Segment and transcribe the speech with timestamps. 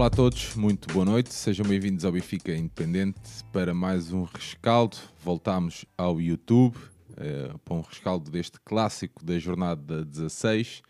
[0.00, 3.20] Olá a todos, muito boa noite, sejam bem-vindos ao Benfica Independente
[3.52, 4.96] para mais um rescaldo.
[5.22, 10.80] Voltámos ao YouTube uh, para um rescaldo deste clássico da jornada 16,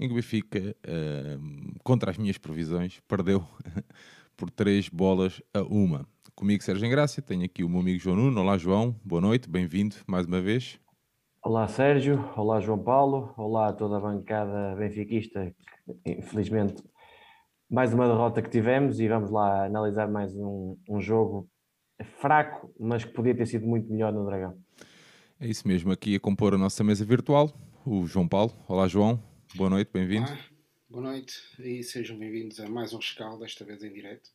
[0.00, 3.44] em que o Benfica, uh, contra as minhas previsões, perdeu
[4.34, 6.08] por três bolas a uma.
[6.34, 8.40] Comigo, Sérgio Engrácia, tenho aqui o meu amigo João Nuno.
[8.40, 10.80] Olá, João, boa noite, bem-vindo mais uma vez.
[11.44, 12.30] Olá, Sérgio.
[12.34, 13.34] Olá, João Paulo.
[13.36, 15.54] Olá a toda a bancada benfiquista.
[16.06, 16.82] Infelizmente,
[17.70, 21.48] mais uma derrota que tivemos e vamos lá analisar mais um, um jogo
[22.20, 24.58] fraco, mas que podia ter sido muito melhor no Dragão.
[25.40, 27.52] É isso mesmo, aqui a compor a nossa mesa virtual,
[27.84, 28.52] o João Paulo.
[28.68, 29.22] Olá, João.
[29.54, 30.30] Boa noite, bem-vindo.
[30.88, 34.30] boa noite e sejam bem-vindos a mais um rescaldo, desta vez em direto.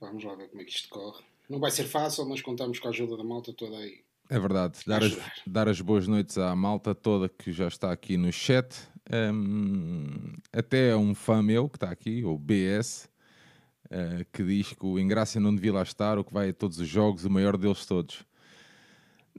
[0.00, 1.22] Vamos lá ver como é que isto corre.
[1.48, 4.02] Não vai ser fácil, mas contamos com a ajuda da malta toda aí.
[4.30, 8.16] É verdade, dar as, dar as boas noites à malta toda que já está aqui
[8.16, 8.74] no chat.
[9.12, 13.10] Um, até um fã meu que está aqui, o BS, uh,
[13.90, 16.78] eh, que diz que o Engrácia não devia lá estar, o que vai a todos
[16.78, 18.24] os jogos, o maior deles todos.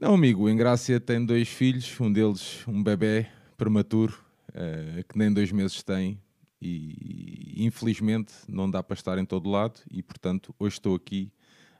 [0.00, 4.16] Não, amigo, o Engrácia tem dois filhos, um deles um bebê prematuro,
[4.50, 6.20] uh, que nem dois meses tem,
[6.60, 11.32] e infelizmente não dá para estar em todo lado, e portanto hoje estou aqui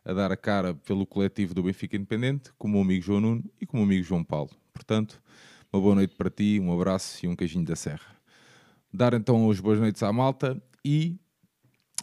[0.04, 3.66] a dar a cara pelo coletivo do Benfica Independente, com o amigo João Nuno e
[3.66, 4.50] com o amigo João Paulo.
[4.72, 5.20] Portanto,
[5.72, 8.16] uma boa noite para ti, um abraço e um queijinho da serra.
[8.92, 11.16] Dar então as boas noites à malta e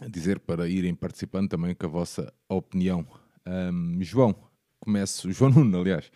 [0.08, 3.06] dizer para irem participando também com a vossa opinião.
[3.46, 4.34] Um, João,
[4.80, 6.10] começo, João Nuno, aliás,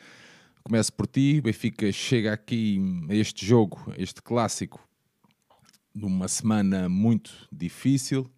[0.62, 1.40] começo por ti.
[1.40, 4.80] Benfica chega aqui a este jogo, este clássico,
[5.94, 8.30] numa semana muito difícil.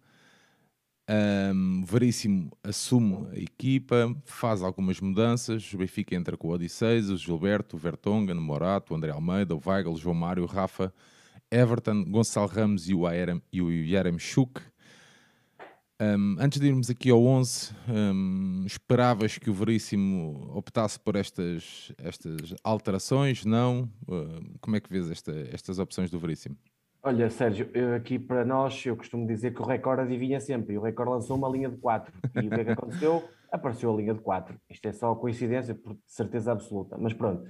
[1.11, 5.73] Um, Veríssimo assume a equipa, faz algumas mudanças.
[5.73, 9.53] O Benfica entra com o Odisseis, o Gilberto, o Vertonghen, o Morato, o André Almeida,
[9.53, 10.93] o Weigl, o João Mário, o Rafa,
[11.51, 13.67] Everton, Gonçalo Ramos e o, Aerem, e o.
[16.01, 21.91] Um, antes de irmos aqui ao 11, um, esperavas que o Veríssimo optasse por estas,
[21.97, 23.43] estas alterações?
[23.43, 23.83] Não?
[24.07, 26.57] Uh, como é que vês esta, estas opções do Veríssimo?
[27.03, 30.81] Olha, Sérgio, aqui para nós, eu costumo dizer que o recorde adivinha sempre, e o
[30.81, 32.13] recorde lançou uma linha de 4.
[32.35, 33.27] E o que é que aconteceu?
[33.51, 34.55] Apareceu a linha de 4.
[34.69, 36.99] Isto é só coincidência, por certeza absoluta.
[36.99, 37.49] Mas pronto,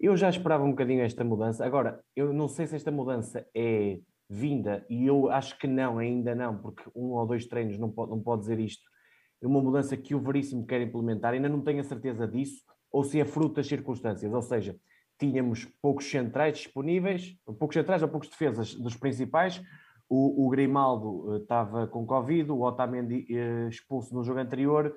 [0.00, 1.62] eu já esperava um bocadinho esta mudança.
[1.66, 3.98] Agora, eu não sei se esta mudança é
[4.30, 8.10] vinda, e eu acho que não, ainda não, porque um ou dois treinos não pode,
[8.10, 8.82] não pode dizer isto.
[9.42, 13.04] É uma mudança que o Veríssimo quer implementar, ainda não tenho a certeza disso, ou
[13.04, 14.32] se é fruto das circunstâncias.
[14.32, 14.74] Ou seja,
[15.18, 19.62] tínhamos poucos centrais disponíveis, poucos centrais ou poucos defesas dos principais.
[20.08, 24.94] O, o Grimaldo uh, estava com Covid, o Otamendi uh, expulso no jogo anterior.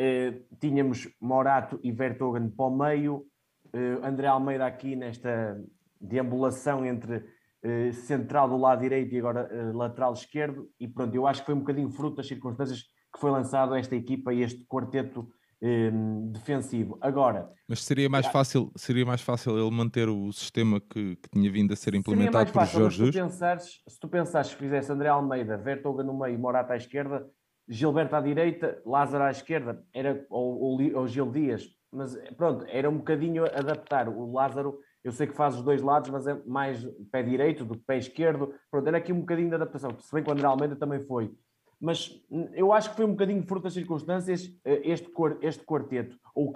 [0.00, 3.26] Uh, tínhamos Morato e Vertogen para o meio.
[4.02, 5.58] André Almeida aqui nesta
[5.98, 7.24] deambulação entre
[7.94, 10.68] central do lado direito e agora lateral esquerdo.
[10.78, 13.96] E pronto, eu acho que foi um bocadinho fruto das circunstâncias que foi lançado esta
[13.96, 15.26] equipa e este quarteto
[15.62, 16.98] um, defensivo.
[17.00, 21.50] Agora, mas seria mais fácil, seria mais fácil ele manter o sistema que, que tinha
[21.50, 23.14] vindo a ser implementado por fácil, Jorge Jesus?
[23.14, 26.76] Se tu, pensares, se tu pensares que fizesse André Almeida, Vertoga no meio, Morata à
[26.76, 27.24] esquerda,
[27.68, 32.90] Gilberto à direita, Lázaro à esquerda, era ou, ou, ou Gil Dias, mas pronto, era
[32.90, 34.08] um bocadinho adaptar.
[34.08, 37.74] O Lázaro, eu sei que faz os dois lados, mas é mais pé direito do
[37.74, 38.52] que pé esquerdo.
[38.70, 39.96] Pronto, era aqui um bocadinho de adaptação.
[40.00, 41.30] Se bem que o André Almeida também foi
[41.82, 42.22] mas
[42.54, 45.10] eu acho que foi um bocadinho fruto das circunstâncias eh, este,
[45.40, 46.16] este quarteto.
[46.32, 46.54] Ou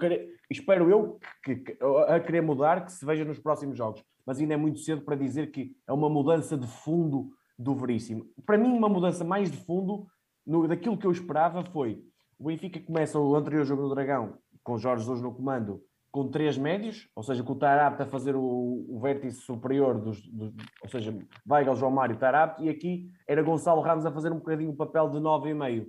[0.49, 1.77] espero eu que, que,
[2.07, 4.01] a querer mudar, que se veja nos próximos jogos.
[4.25, 7.29] Mas ainda é muito cedo para dizer que é uma mudança de fundo
[7.59, 8.25] do Veríssimo.
[8.45, 10.07] Para mim, uma mudança mais de fundo
[10.45, 12.01] no, daquilo que eu esperava foi
[12.39, 15.83] o Benfica começa o anterior jogo do Dragão com Jorge Jesus no comando
[16.17, 18.41] com três médios, ou seja, com o Tarapte a fazer o,
[18.89, 20.51] o vértice superior, dos, dos,
[20.81, 21.15] ou seja,
[21.47, 25.11] Weigl, João Mário, Tarapte, e aqui era Gonçalo Ramos a fazer um bocadinho o papel
[25.11, 25.85] de nove e meio.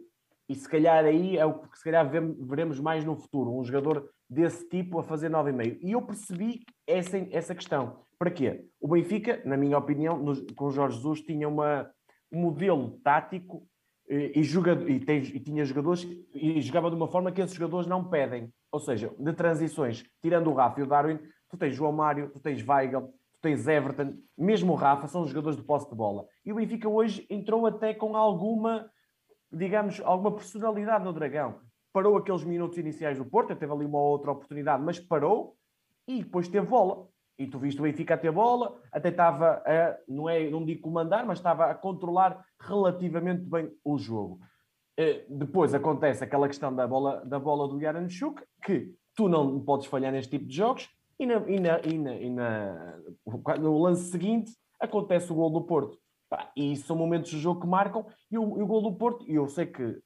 [0.52, 4.68] Se calhar aí é o que se calhar veremos mais no futuro, um jogador desse
[4.68, 5.78] tipo a fazer nove e meio.
[5.80, 8.00] Eu percebi essa, essa questão.
[8.18, 8.66] Para quê?
[8.78, 11.90] O Benfica, na minha opinião, no, com o Jorge Jesus, tinha uma,
[12.30, 13.66] um modelo tático
[14.08, 18.02] e, e, tem, e tinha jogadores e jogava de uma forma que esses jogadores não
[18.02, 18.52] pedem.
[18.72, 21.18] Ou seja, de transições, tirando o Rafa e o Darwin,
[21.48, 25.56] tu tens João Mário, tu tens Weigl, tu tens Everton, mesmo o Rafa, são jogadores
[25.56, 26.26] de posse de bola.
[26.44, 28.90] E o Benfica hoje entrou até com alguma,
[29.52, 31.60] digamos, alguma personalidade no Dragão.
[31.92, 35.56] Parou aqueles minutos iniciais do Porto, teve ali uma outra oportunidade, mas parou
[36.06, 37.08] e depois teve bola.
[37.38, 40.82] E tu viste o Benfica a ter bola, até estava a, não, é, não digo
[40.82, 44.40] comandar, mas estava a controlar relativamente bem o jogo.
[44.98, 49.86] Eh, depois acontece aquela questão da bola, da bola do Yaranchuk, que tu não podes
[49.86, 50.88] falhar neste tipo de jogos,
[51.18, 52.98] e, na, e, na, e, na, e na,
[53.60, 55.98] no lance seguinte acontece o gol do Porto.
[56.56, 58.06] e são momentos do jogo que marcam.
[58.30, 60.00] E o, e o gol do Porto, e eu sei que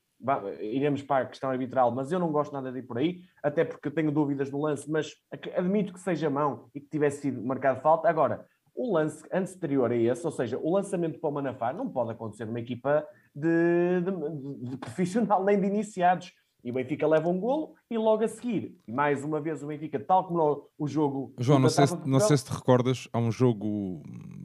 [0.60, 3.64] iremos para a questão arbitral, mas eu não gosto nada de ir por aí, até
[3.64, 5.12] porque tenho dúvidas no lance, mas
[5.56, 8.08] admito que seja mão e que tivesse sido marcado falta.
[8.08, 12.12] Agora, o lance anterior a esse, ou seja, o lançamento para o Manafá, não pode
[12.12, 16.32] acontecer numa equipa de, de, de profissional nem de iniciados.
[16.64, 19.98] E o Benfica leva um golo e logo a seguir, mais uma vez o Benfica,
[19.98, 21.34] tal como o jogo.
[21.38, 24.00] João, não sei, se, não sei se te recordas, há um jogo,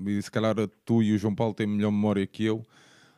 [0.06, 2.66] e se calhar tu e o João Paulo têm melhor memória que eu.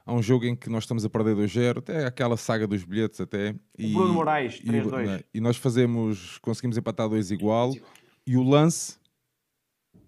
[0.09, 3.21] Há um jogo em que nós estamos a perder 2-0, até aquela saga dos bilhetes,
[3.21, 3.53] até.
[3.77, 5.03] E, o Bruno Moraes, 3-2.
[5.03, 7.75] E, né, e, nós fazemos, conseguimos empatar 2 igual.
[8.25, 8.97] E o lance,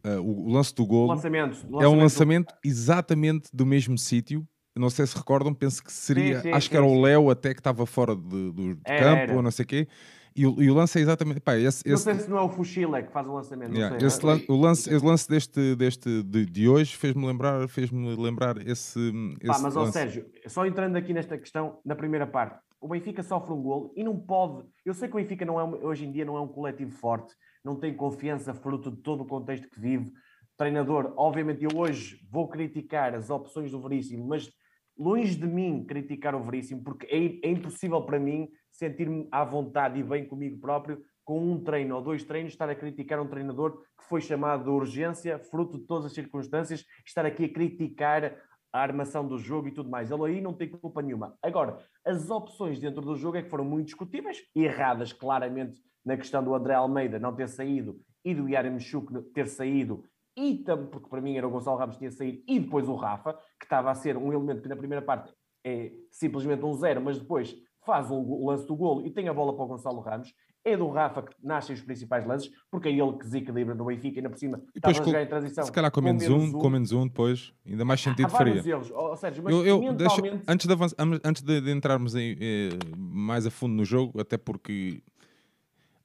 [0.03, 1.68] uh, o, o, lance do lançamento.
[1.80, 6.44] é um lançamento exatamente do mesmo sítio não sei se recordam, penso que seria, sim,
[6.44, 9.21] sim, acho sim, que era o Léo até que estava fora de, de, de campo
[9.21, 9.36] era.
[9.36, 9.88] ou não sei o quê.
[10.36, 11.42] E o, e o, lance é exatamente.
[11.42, 13.75] Pá, esse, não esse, sei se não é o Fuxila que faz o lançamento.
[13.75, 17.68] Yeah, sei, esse, lan, o lance, esse lance deste, deste de, de hoje fez-me lembrar,
[17.68, 19.12] fez lembrar esse.
[19.45, 23.22] Pá, esse mas, ó Sérgio, só entrando aqui nesta questão, na primeira parte, o Benfica
[23.22, 24.66] sofre um golo e não pode.
[24.86, 27.36] Eu sei que o Benfica não é, hoje em dia não é um coletivo forte,
[27.63, 30.12] não tem confiança fruto de todo o contexto que vive.
[30.57, 34.50] treinador, obviamente, eu hoje vou criticar as opções do Veríssimo, mas
[34.98, 38.48] longe de mim criticar o Veríssimo, porque é, é impossível para mim
[38.81, 42.74] sentir-me à vontade e bem comigo próprio com um treino ou dois treinos, estar a
[42.74, 47.45] criticar um treinador que foi chamado de urgência, fruto de todas as circunstâncias, estar aqui
[47.45, 48.36] a criticar
[48.74, 50.10] a armação do jogo e tudo mais.
[50.10, 51.38] Ele aí não tem culpa nenhuma.
[51.44, 56.44] Agora, as opções dentro do jogo é que foram muito discutíveis, erradas claramente na questão
[56.44, 60.04] do André Almeida não ter saído e do Yaremchuk ter saído
[60.36, 62.95] e também, porque para mim era o Gonçalo Ramos que tinha saído, e depois o
[62.95, 65.31] Rafa, que estava a ser um elemento que na primeira parte
[65.63, 67.56] é simplesmente um zero, mas depois
[67.86, 70.33] faz o lance do golo e tem a bola para o Gonçalo Ramos.
[70.63, 74.19] É do Rafa que nascem os principais lances, porque é ele que desequilibra no Benfica,
[74.19, 75.63] ainda por cima e depois, estava a em transição.
[75.63, 78.30] Se calhar com menos, com menos um, um, com menos um depois, ainda mais sentido
[78.30, 78.62] faria.
[78.63, 80.22] Erros, oh, mas eu, eu mentalmente...
[80.22, 84.22] deixo, antes, de avançar, antes de, de entrarmos em, eh, mais a fundo no jogo,
[84.22, 85.01] até porque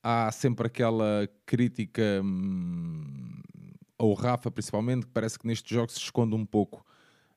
[0.02, 3.05] há sempre aquela crítica hum,
[3.99, 6.84] ou o Rafa principalmente, que parece que nestes jogos se esconde um pouco.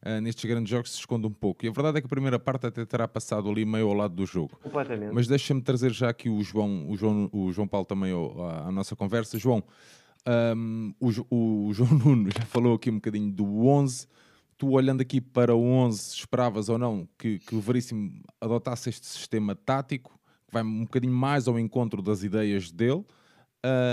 [0.02, 1.66] Uh, nestes grandes jogos se esconde um pouco.
[1.66, 4.16] E a verdade é que a primeira parte até terá passado ali meio ao lado
[4.16, 4.58] do jogo.
[4.64, 5.14] Completamente.
[5.14, 8.72] Mas deixa-me trazer já aqui o João, o João, o João Paulo também à, à
[8.72, 9.38] nossa conversa.
[9.38, 9.62] João,
[10.56, 14.08] um, o, o, João Nuno já falou aqui um bocadinho do 11.
[14.58, 19.06] Tu olhando aqui para o 11, esperavas ou não que, que o Veríssimo adotasse este
[19.06, 20.12] sistema tático,
[20.48, 23.06] que vai um bocadinho mais ao encontro das ideias dele?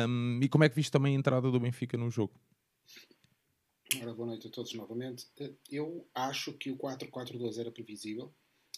[0.09, 2.33] Um, e como é que viste também a entrada do Benfica no jogo?
[3.95, 5.27] Ora, boa noite a todos novamente.
[5.39, 8.33] Eh, eu acho que o 4-4-2 era previsível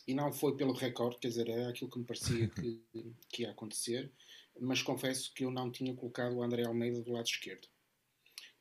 [0.06, 2.82] e não foi pelo recorde, quer dizer, era aquilo que me parecia que,
[3.30, 4.12] que ia acontecer,
[4.60, 7.66] mas confesso que eu não tinha colocado o André Almeida do lado esquerdo.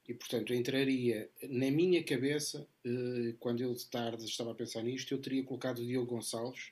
[0.08, 5.14] E, portanto, entraria na minha cabeça, eh, quando eu de tarde estava a pensar nisto,
[5.14, 6.72] eu teria colocado o Diogo Gonçalves,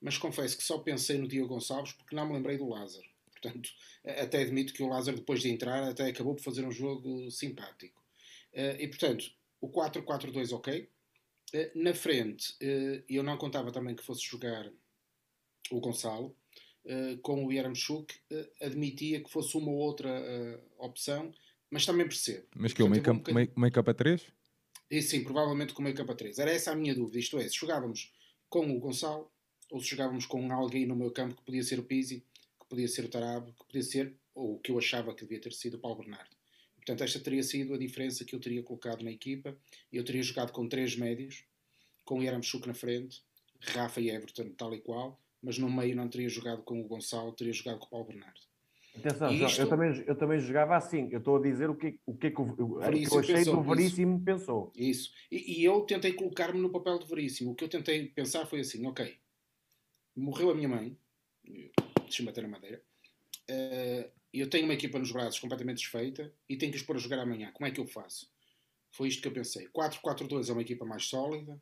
[0.00, 3.06] mas confesso que só pensei no Diogo Gonçalves porque não me lembrei do Lázaro.
[3.30, 3.68] Portanto,
[4.04, 8.01] até admito que o Lázaro, depois de entrar, até acabou por fazer um jogo simpático.
[8.52, 9.24] Uh, e portanto,
[9.60, 10.88] o 4-4-2 ok.
[11.54, 14.70] Uh, na frente, uh, eu não contava também que fosse jogar
[15.70, 16.36] o Gonçalo.
[17.22, 18.12] com o Yaramchuk,
[18.60, 20.10] admitia que fosse uma ou outra
[20.78, 21.32] opção,
[21.70, 22.48] mas também percebo.
[22.56, 24.26] Mas que é o meio campo, meio campo a 3?
[24.90, 26.40] E, sim, provavelmente com o meio campo a 3.
[26.40, 27.20] Era essa a minha dúvida.
[27.20, 28.12] Isto é, se jogávamos
[28.48, 29.30] com o Gonçalo
[29.70, 32.26] ou se jogávamos com alguém no meu campo que podia ser o Pizzi,
[32.60, 35.40] que podia ser o Tarab, que podia ser, ou o que eu achava que devia
[35.40, 36.36] ter sido o Paulo Bernardo.
[36.84, 39.56] Portanto, esta teria sido a diferença que eu teria colocado na equipa.
[39.92, 41.44] Eu teria jogado com três médios,
[42.04, 43.22] com o Yaramchuk na frente,
[43.60, 47.32] Rafa e Everton tal e qual, mas no meio não teria jogado com o Gonçalo,
[47.32, 48.40] teria jogado com o Paulo Bernardo.
[48.96, 51.08] Atenção, João, eu, também, eu também jogava assim.
[51.10, 52.80] Eu estou a dizer o que, o que, é que, o que eu
[53.18, 54.24] achei pensou, do Veríssimo isso.
[54.24, 54.72] pensou.
[54.76, 55.12] Isso.
[55.30, 57.52] E, e eu tentei colocar-me no papel do Veríssimo.
[57.52, 59.16] O que eu tentei pensar foi assim: ok,
[60.14, 60.94] morreu a minha mãe,
[62.02, 62.82] deixa-me bater na madeira,
[63.50, 64.10] uh,
[64.40, 67.18] eu tenho uma equipa nos braços completamente desfeita e tenho que os pôr a jogar
[67.18, 67.52] amanhã.
[67.52, 68.30] Como é que eu faço?
[68.90, 69.68] Foi isto que eu pensei.
[69.68, 71.60] 4-4-2 é uma equipa mais sólida.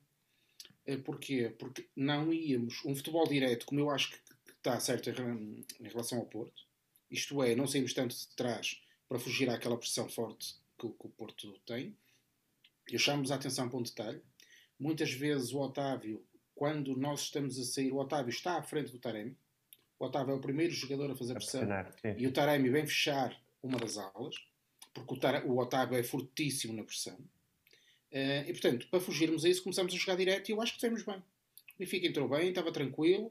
[0.86, 1.54] Eh, porquê?
[1.58, 2.84] Porque não íamos.
[2.84, 4.18] Um futebol direto, como eu acho que
[4.56, 6.64] está certo em relação ao Porto,
[7.10, 11.58] isto é, não saímos tanto de trás para fugir àquela pressão forte que, o Porto
[11.66, 11.96] tem.
[12.88, 14.22] Eu chamo-vos a atenção para um detalhe.
[14.78, 16.24] Muitas vezes o Otávio,
[16.54, 19.36] quando nós estamos a sair, o Otávio está à frente do Taremi
[20.00, 21.68] o Otávio é o primeiro jogador a fazer pressão
[22.16, 24.34] e o Taremi vem fechar uma das alas,
[24.94, 27.14] porque o, o Otávio é fortíssimo na pressão.
[28.10, 30.80] Uh, e portanto, para fugirmos a isso, começamos a jogar direto e eu acho que
[30.80, 31.16] fizemos bem.
[31.16, 33.30] O Benfica entrou bem, estava tranquilo.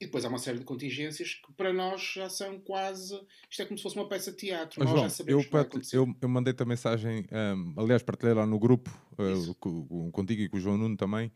[0.00, 3.20] E depois há uma série de contingências que para nós já são quase.
[3.50, 4.80] Isto é como se fosse uma peça de teatro.
[4.80, 5.96] Mas, nós João, já sabemos eu, acontecer.
[5.96, 10.56] eu, eu mandei-te a mensagem, hum, aliás, partilhei lá no grupo, uh, contigo e com
[10.56, 11.30] o João Nuno também,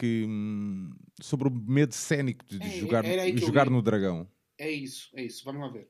[0.00, 0.90] que, hum,
[1.20, 3.04] sobre o medo cénico de, de É, jogar,
[3.36, 4.26] jogar no Dragão.
[4.58, 5.44] É isso, é isso.
[5.44, 5.88] Vamos lá ver.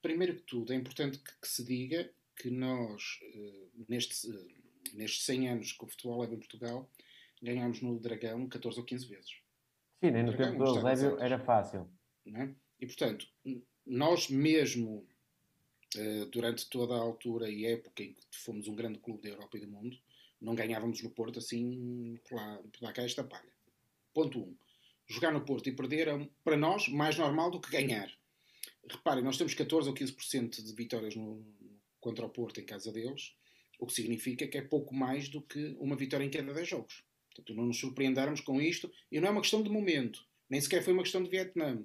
[0.00, 4.48] Primeiro que tudo, é importante que, que se diga que nós, eh, nestes, eh,
[4.94, 6.90] nestes 100 anos que o futebol leva em Portugal,
[7.42, 9.30] ganhámos no Dragão 14 ou 15 vezes.
[10.02, 11.88] Sim, nem no Dragão, tempo do Eusébio era fácil.
[12.26, 12.54] não é?
[12.80, 13.26] E portanto,
[13.86, 15.06] nós mesmo
[15.96, 19.56] eh, durante toda a altura e época em que fomos um grande clube da Europa
[19.58, 19.96] e do mundo,
[20.42, 22.36] não ganhávamos no Porto assim por
[22.80, 23.52] lá cá palha.
[24.12, 24.42] Ponto 1.
[24.42, 24.56] Um,
[25.08, 28.10] jogar no Porto e perder é, para nós, mais normal do que ganhar.
[28.90, 31.44] Reparem, nós temos 14 ou 15% de vitórias no,
[32.00, 33.34] contra o Porto em casa deles,
[33.78, 37.04] o que significa que é pouco mais do que uma vitória em cada 10 jogos.
[37.28, 40.82] Portanto, não nos surpreendermos com isto, e não é uma questão de momento, nem sequer
[40.82, 41.82] foi uma questão de Vietnã.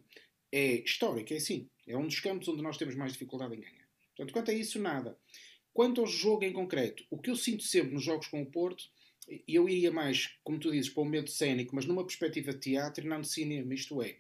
[0.52, 1.70] É histórico, é assim.
[1.86, 3.88] É um dos campos onde nós temos mais dificuldade em ganhar.
[4.16, 5.18] Portanto, quanto a isso, nada.
[5.77, 8.89] Quanto ao jogo em concreto, o que eu sinto sempre nos jogos com o Porto,
[9.29, 12.57] e eu iria mais, como tu dizes, para o medo cénico, mas numa perspectiva de
[12.57, 13.75] teatro e não de cinema.
[13.75, 14.17] Isto é,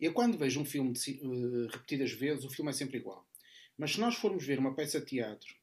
[0.00, 3.24] eu quando vejo um filme de eh, repetidas vezes, o filme é sempre igual.
[3.78, 5.54] Mas se nós formos ver uma peça de teatro,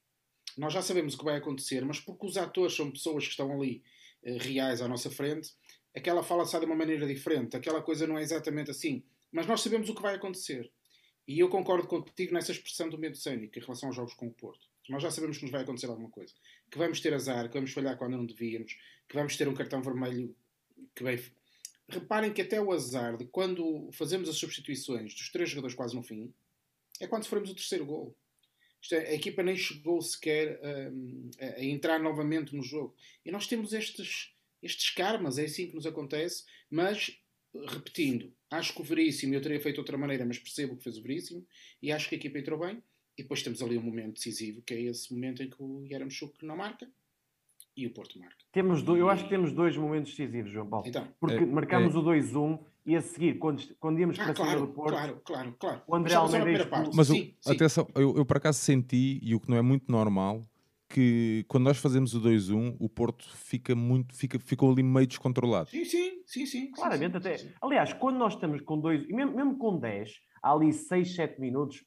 [0.58, 3.52] nós já sabemos o que vai acontecer, mas porque os atores são pessoas que estão
[3.52, 3.84] ali
[4.24, 5.52] eh, reais à nossa frente,
[5.94, 9.04] aquela fala sai de uma maneira diferente, aquela coisa não é exatamente assim.
[9.30, 10.72] Mas nós sabemos o que vai acontecer.
[11.28, 14.32] E eu concordo contigo nessa expressão do medo cénico em relação aos jogos com o
[14.32, 14.72] Porto.
[14.90, 16.34] Nós já sabemos que nos vai acontecer alguma coisa.
[16.70, 19.82] Que vamos ter azar, que vamos falhar quando não devíamos, que vamos ter um cartão
[19.82, 20.36] vermelho
[20.96, 21.24] que vai.
[21.88, 26.04] Reparem que até o azar de quando fazemos as substituições dos três jogadores quase no
[26.04, 26.34] fim,
[27.00, 28.16] é quando sofremos o terceiro gol.
[28.82, 30.60] Isto é, a equipa nem chegou sequer
[30.92, 32.94] hum, a entrar novamente no jogo.
[33.26, 37.18] E nós temos estes, estes karmas, é assim que nos acontece, mas
[37.68, 40.98] repetindo, acho que o Veríssimo, eu teria feito de outra maneira, mas percebo que fez
[40.98, 41.46] o Veríssimo,
[41.82, 42.82] e acho que a equipa entrou bem.
[43.18, 46.44] E depois temos ali um momento decisivo, que é esse momento em que o Yaramchuk
[46.46, 46.88] não marca
[47.78, 48.36] e o Porto marca.
[48.52, 50.88] Temos do- eu acho que temos dois momentos decisivos, João Paulo.
[50.88, 51.98] Então, Porque É, marcámos é.
[51.98, 55.22] o 2-1 e a seguir, quando, quando íamos ah, para cima claro, do Porto, claro,
[55.24, 55.82] claro, claro.
[55.88, 56.70] o André Almeida.
[56.94, 57.52] Mas o- sim, sim.
[57.52, 60.42] atenção, eu, eu por acaso senti, e o que não é muito normal,
[60.90, 65.70] que quando nós fazemos o 2-1, o Porto fica muito, fica, ficou ali meio descontrolado.
[65.70, 66.72] Sim, sim, sim, sim.
[66.72, 67.38] Claramente, sim, até.
[67.38, 67.54] sim, sim.
[67.62, 71.40] Aliás, quando nós estamos com dois, e mesmo, mesmo com 10, há ali 6, 7
[71.40, 71.84] minutos,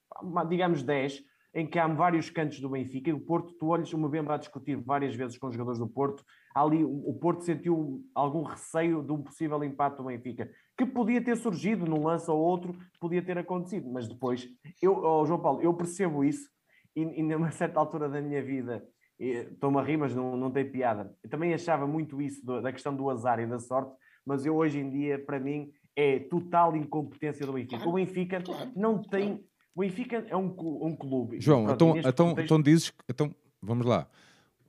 [0.48, 1.22] digamos 10,
[1.54, 4.38] em que há vários cantos do Benfica, e o Porto, tu olhas o Mbemba a
[4.38, 6.22] discutir várias vezes com os jogadores do Porto,
[6.54, 11.34] ali o Porto sentiu algum receio de um possível empate do Benfica, que podia ter
[11.36, 14.46] surgido num lance ou outro, podia ter acontecido, mas depois,
[14.82, 16.46] eu, oh, João Paulo, eu percebo isso,
[16.94, 18.86] e, e numa certa altura da minha vida,
[19.18, 22.94] estou-me a rir, mas não, não tem piada, eu também achava muito isso da questão
[22.94, 23.96] do azar e da sorte,
[24.26, 27.76] mas eu hoje em dia, para mim, é total incompetência do Benfica.
[27.78, 29.44] Claro, o Benfica claro, não tem.
[29.74, 31.40] O Benfica é um, um clube.
[31.40, 34.08] João, Pronto, então, então, contexto, então dizes, que- então, vamos lá.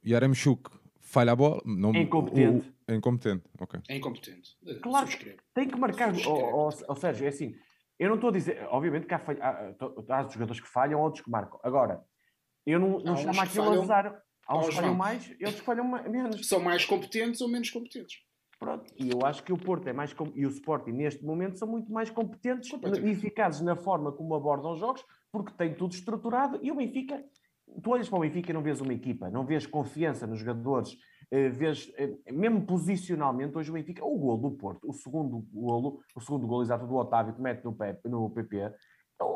[0.05, 0.69] Yaramchuk
[1.01, 2.67] falha a bola, não, É incompetente.
[2.87, 3.79] o- é incompetente, ok.
[3.89, 4.57] É incompetente.
[4.65, 5.41] Eh, Claro que- subscrevo.
[5.53, 6.13] tem que marcar.
[6.25, 7.53] Ó- ó, Sérgio, é assim.
[7.99, 8.65] Eu não estou a dizer.
[8.69, 11.59] Obviamente que há, falha- há, há- jogadores que falham, outros que marcam.
[11.63, 12.03] Agora,
[12.65, 14.21] eu não, não chamo aquilo falham- azar.
[14.45, 16.47] Há uns que falham mais e outros que falham menos.
[16.47, 18.19] São mais competentes ou menos competentes?
[18.59, 21.67] Pronto, e eu acho que o Porto é mais e o Sporting neste momento são
[21.67, 22.71] muito mais competentes
[23.03, 27.23] e eficazes na forma como abordam os jogos, porque tem tudo estruturado e o Benfica,
[27.83, 30.97] tu olhas para o Benfica e não vês uma equipa, não vês confiança nos jogadores,
[31.29, 35.99] eh, vês, eh, mesmo posicionalmente, hoje o Benfica, o gol do Porto, o segundo golo,
[36.15, 38.73] o segundo golo exato do Otávio que mete no, Pep, no PP,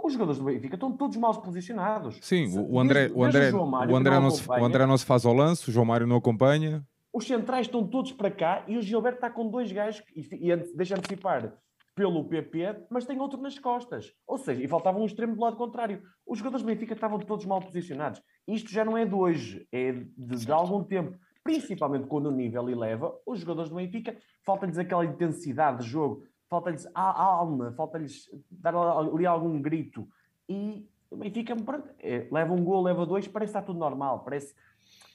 [0.03, 2.17] os jogadores do Benfica estão todos mal posicionados.
[2.21, 5.33] Sim, o, André, o, André, o, André não se, o André não se faz ao
[5.33, 6.83] lance, o João Mário não acompanha.
[7.13, 10.55] Os centrais estão todos para cá e o Gilberto está com dois gajos e, e
[10.75, 11.53] deixa antecipar
[11.93, 14.13] pelo PP, mas tem outro nas costas.
[14.25, 16.01] Ou seja, e faltava um extremo do lado contrário.
[16.25, 18.21] Os jogadores do Benfica estavam todos mal posicionados.
[18.47, 21.17] Isto já não é de hoje, é de, de algum tempo.
[21.43, 24.15] Principalmente quando o nível eleva, os jogadores do Benfica
[24.45, 30.07] falta-lhes aquela intensidade de jogo, falta-lhes a alma, falta-lhes dar ali algum grito.
[30.47, 31.55] E o Benfica
[31.99, 34.55] é, leva um gol, leva dois, parece que está tudo normal, parece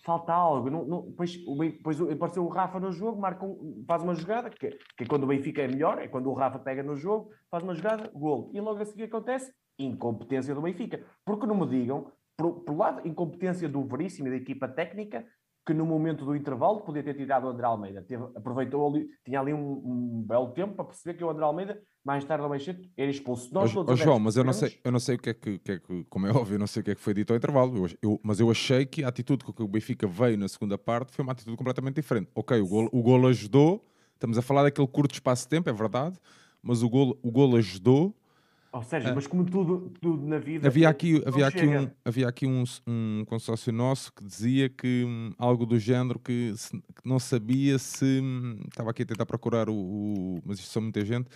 [0.06, 0.70] falta algo.
[0.70, 4.48] Não, não, depois, o, o- apareceu o Rafa no jogo, marca um- faz uma jogada,
[4.48, 7.64] que, que quando o Benfica é melhor, é quando o Rafa pega no jogo, faz
[7.64, 8.50] uma jogada, gol.
[8.54, 11.04] E logo a seguir acontece incompetência do Benfica.
[11.24, 15.26] Porque não me digam, por, por lado, incompetência do Veríssimo e da equipa técnica,
[15.66, 18.00] que no momento do intervalo podia ter tirado o André Almeida.
[18.02, 19.72] Teve, aproveitou ali, tinha ali um,
[20.20, 23.10] um belo tempo para perceber que o André Almeida, mais tarde ou mais cedo, era
[23.10, 23.52] expulso.
[23.52, 25.72] Nós adeptos João, mas eu não, sei, eu não sei o que é que, que
[25.72, 27.36] é que, como é óbvio, eu não sei o que é que foi dito ao
[27.36, 30.46] intervalo, eu eu- mas eu achei que a atitude com que o Benfica veio na
[30.46, 32.30] segunda parte foi uma atitude completamente diferente.
[32.32, 35.72] Ok, o golo, o golo ajudou, estamos a falar daquele curto espaço de tempo, é
[35.72, 36.16] verdade,
[36.62, 38.14] mas o golo, o golo ajudou,
[38.78, 40.68] Oh, Sérgio, ah, mas como tudo, tudo na vida.
[40.68, 45.30] Havia aqui, havia aqui, um, havia aqui um, um consórcio nosso que dizia que hum,
[45.38, 48.20] algo do género que, se, que, não sabia se.
[48.22, 50.42] Hum, estava aqui a tentar procurar o, o.
[50.44, 51.26] Mas isto são muita gente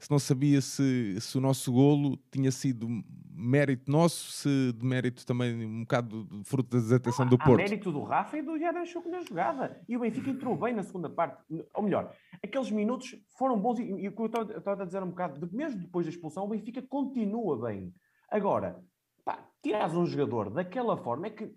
[0.00, 2.88] se não sabia se, se o nosso golo tinha sido
[3.32, 7.56] mérito nosso, se de mérito também um bocado de fruto da desatenção do Porto.
[7.56, 9.80] mérito do Rafa e do Yaranchuk na jogada.
[9.86, 11.42] E o Benfica entrou bem na segunda parte.
[11.74, 15.46] Ou melhor, aqueles minutos foram bons e, o que eu estava a dizer um bocado,
[15.46, 17.92] de, mesmo depois da expulsão, o Benfica continua bem.
[18.30, 18.82] Agora,
[19.22, 21.52] pá, tirares um jogador daquela forma é que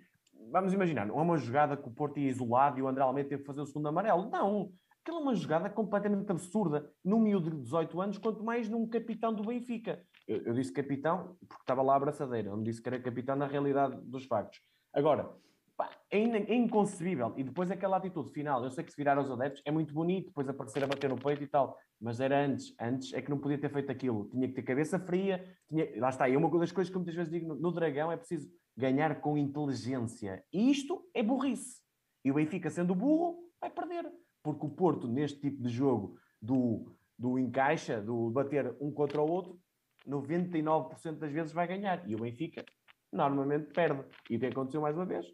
[0.51, 3.29] vamos imaginar, não é uma jogada que o Porto ia isolado e o André Almeida
[3.29, 4.29] teve que fazer o segundo amarelo.
[4.29, 4.71] Não.
[5.03, 9.33] Aquela é uma jogada completamente absurda num miúdo de 18 anos, quanto mais num capitão
[9.33, 10.01] do Benfica.
[10.25, 13.45] Eu, eu, disse capitão porque estava lá a abraçadeira, não disse que era capitão na
[13.45, 14.61] realidade dos factos.
[14.93, 15.29] Agora,
[15.75, 17.33] pá, é, in, é, inconcebível.
[17.35, 20.27] E depois aquela atitude final, eu sei que se virar aos adeptos é muito bonito,
[20.27, 22.73] depois aparecer a bater no peito e tal, mas era antes.
[22.79, 24.29] Antes é que não podia ter feito aquilo.
[24.29, 25.45] Tinha que ter cabeça fria.
[25.67, 26.29] Tinha, lá está.
[26.29, 29.19] E uma das coisas que eu muitas vezes digo no, no Dragão é preciso ganhar
[29.19, 30.45] com inteligência.
[30.53, 31.81] E isto é burrice.
[32.23, 34.09] E o Benfica, sendo burro, vai perder
[34.43, 39.29] porque o Porto, neste tipo de jogo do, do encaixa, do bater um contra o
[39.29, 39.59] outro,
[40.07, 42.07] 99% das vezes vai ganhar.
[42.07, 42.65] E o Benfica
[43.11, 44.03] normalmente perde.
[44.29, 45.25] E o que aconteceu mais uma vez?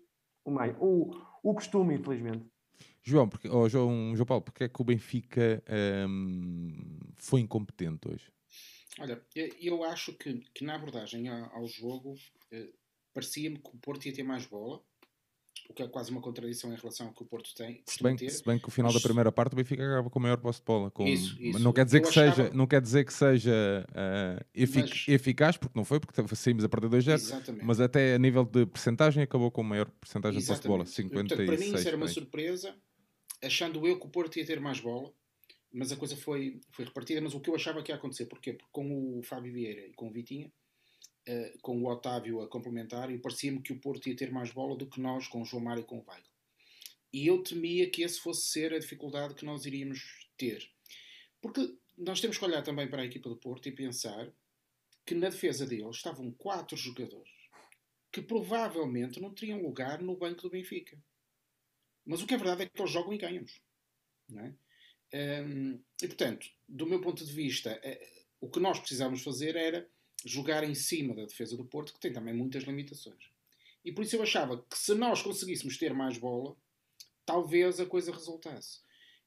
[0.45, 1.11] O, mais, o,
[1.43, 2.45] o costume, infelizmente.
[3.01, 5.63] João, porque, oh, João, João Paulo, porque é que o Benfica
[6.07, 8.31] hum, foi incompetente hoje?
[8.99, 9.21] Olha,
[9.59, 12.15] eu acho que, que na abordagem ao jogo
[12.51, 12.69] eh,
[13.13, 14.83] parecia-me que o Porto ia ter mais bola,
[15.69, 17.83] o que é quase uma contradição em relação ao que o Porto tem.
[17.85, 18.99] Se bem, se bem que o final mas...
[18.99, 20.89] da primeira parte o Benfica acaba com o maior posse de bola.
[20.89, 21.07] Com...
[21.07, 21.59] Isso, isso.
[21.59, 22.35] Não quer dizer que achava...
[22.35, 25.07] seja, não quer dizer que seja uh, efic mas...
[25.07, 29.21] eficaz, porque não foi, porque saímos a perder 2-0, mas até a nível de percentagem
[29.21, 31.27] acabou com a maior percentagem de posse de bola, 56.
[31.27, 32.75] Portanto, para mim isso era uma surpresa,
[33.43, 35.13] achando eu que o Porto ia ter mais bola,
[35.71, 37.21] mas a coisa foi, foi repartida.
[37.21, 38.53] Mas o que eu achava que ia acontecer, porquê?
[38.53, 40.51] Porque com o Fábio Vieira e com o Vitinha,
[41.31, 44.75] eh, com o Otávio a complementar, e parecia-me que o Porto ia ter mais bola
[44.75, 46.27] do que nós com o João Mário e com o Weigl.
[47.13, 50.67] E eu temia que esse fosse ser a dificuldade que nós iríamos ter.
[51.39, 54.33] Porque nós temos que olhar também para a equipa do Porto e pensar
[55.05, 57.31] que na defesa deles estavam quatro jogadores
[58.11, 60.97] que provavelmente não teriam lugar no banco do Benfica.
[62.03, 63.61] Mas o que é verdade é que eles jogam e ganhamos.
[64.27, 65.43] Não é?
[65.43, 69.87] Um, e portanto, do meu ponto de vista, uh, o que nós precisávamos fazer era
[70.25, 73.29] jogar em cima da defesa do Porto, que tem também muitas limitações.
[73.83, 76.55] E por isso eu achava que se nós conseguíssemos ter mais bola,
[77.25, 78.79] talvez a coisa resultasse.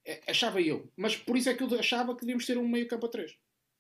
[0.05, 0.93] É, achava eu.
[0.97, 3.37] Mas por isso é que eu achava que devíamos ter um meio campo a três.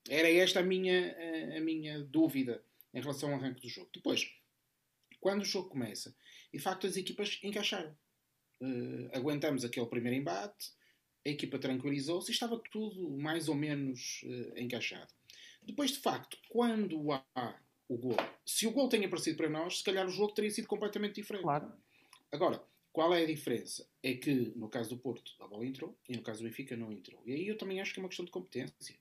[0.09, 3.91] Era esta a minha, a, a minha dúvida em relação ao arranque do jogo.
[3.93, 4.29] Depois,
[5.21, 6.15] quando o jogo começa,
[6.53, 7.97] de facto as equipas encaixaram.
[8.61, 10.71] Uh, aguentamos aquele primeiro embate,
[11.27, 15.13] a equipa tranquilizou-se e estava tudo mais ou menos uh, encaixado.
[15.63, 19.85] Depois, de facto, quando há o gol, se o gol tem aparecido para nós, se
[19.85, 21.45] calhar o jogo teria sido completamente diferente.
[21.45, 21.73] Claro.
[22.33, 23.89] Agora, qual é a diferença?
[24.03, 26.93] É que no caso do Porto a bola entrou e no caso do Benfica não
[26.93, 27.23] entrou.
[27.27, 28.99] E aí eu também acho que é uma questão de competência.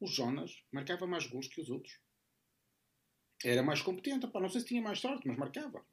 [0.00, 1.98] O Jonas marcava mais gols que os outros.
[3.44, 4.26] Era mais competente.
[4.26, 5.84] Pá, não sei se tinha mais sorte, mas marcava.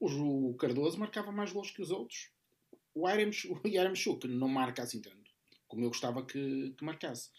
[0.00, 2.30] O Cardoso marcava mais gols que os outros.
[2.94, 5.32] O Yaramchuk não marca assim tanto,
[5.66, 7.30] como eu gostava que, que marcasse.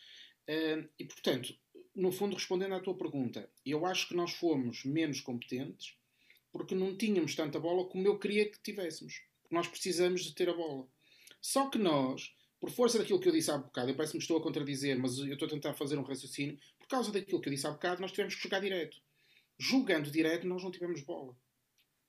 [0.49, 1.57] Uh, e portanto,
[1.95, 5.95] no fundo, respondendo à tua pergunta, eu acho que nós fomos menos competentes
[6.55, 9.21] porque não tínhamos tanta bola como eu queria que tivéssemos.
[9.51, 10.87] Nós precisamos de ter a bola.
[11.41, 14.21] Só que nós, por força daquilo que eu disse há bocado, eu parece que me
[14.21, 17.49] estou a contradizer, mas eu estou a tentar fazer um raciocínio, por causa daquilo que
[17.49, 18.97] eu disse há bocado, nós tivemos que jogar direto.
[19.59, 21.35] Jogando direto, nós não tivemos bola.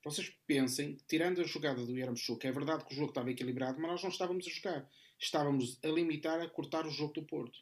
[0.05, 3.91] Vocês pensem, tirando a jogada do Yaramchuk, é verdade que o jogo estava equilibrado, mas
[3.91, 4.89] nós não estávamos a jogar.
[5.19, 7.59] Estávamos a limitar, a cortar o jogo do Porto.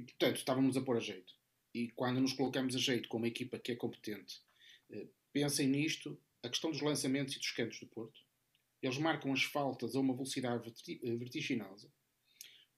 [0.00, 1.34] E, portanto, estávamos a pôr a jeito.
[1.74, 4.40] E quando nos colocamos a jeito com uma equipa que é competente,
[4.90, 8.18] eh, pensem nisto, a questão dos lançamentos e dos cantos do Porto.
[8.82, 11.92] Eles marcam as faltas a uma velocidade eh, vertiginosa.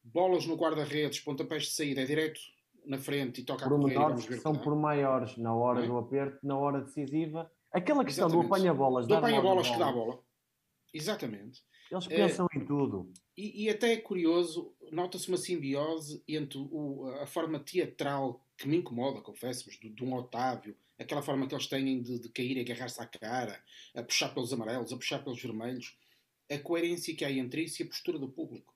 [0.02, 2.40] Bolas no guarda-redes, pontapés de saída, é direto
[2.84, 5.86] na frente e toca por a correr vamos ver são por maiores na hora é?
[5.86, 7.48] do aperto, na hora decisiva.
[7.72, 8.48] Aquela questão Exatamente.
[8.48, 9.06] do apanha-bolas.
[9.06, 10.20] Do apanha-bolas que dá a bola.
[10.92, 11.62] Exatamente.
[11.90, 13.12] Eles pensam é, em tudo.
[13.36, 18.76] E, e, até é curioso, nota-se uma simbiose entre o, a forma teatral que me
[18.76, 22.60] incomoda, confesso de, de, um Otávio, aquela forma que eles têm de, de cair e
[22.60, 23.60] agarrar-se à cara,
[23.94, 25.96] a puxar pelos amarelos, a puxar pelos vermelhos,
[26.50, 28.74] a coerência que há entre isso e a postura do público.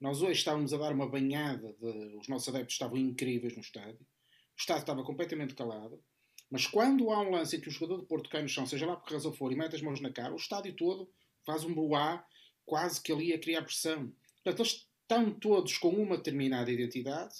[0.00, 4.00] Nós hoje estávamos a dar uma banhada, de, os nossos adeptos estavam incríveis no estádio,
[4.00, 6.02] o estádio estava completamente calado,
[6.50, 8.86] mas quando há um lance em que o jogador de Porto cai no chão, seja
[8.86, 11.12] lá por que razão for, e mete as mãos na cara, o estádio todo
[11.44, 12.26] faz um boá
[12.64, 14.10] quase que ali a criar pressão.
[14.42, 17.34] Portanto, eles estão todos com uma determinada identidade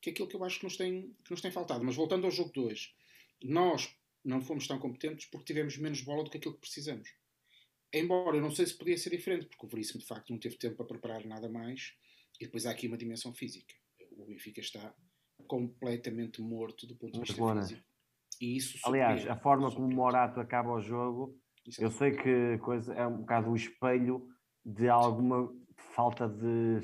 [0.00, 1.84] que é aquilo que eu acho que nos tem, que nos tem faltado.
[1.84, 2.94] Mas voltando ao jogo de hoje,
[3.42, 7.08] nós não fomos tão competentes porque tivemos menos bola do que aquilo que precisamos.
[7.92, 10.56] Embora eu não sei se podia ser diferente, porque o Veríssimo de facto não teve
[10.56, 11.92] tempo para preparar nada mais,
[12.40, 13.74] e depois há aqui uma dimensão física.
[14.12, 14.94] O Benfica está
[15.46, 17.82] completamente morto do ponto de vista físico.
[18.40, 21.38] E isso Aliás, a forma como o Morato acaba o jogo,
[21.78, 24.26] eu sei que coisa é um bocado o espelho
[24.64, 25.52] de alguma
[26.00, 26.80] falta de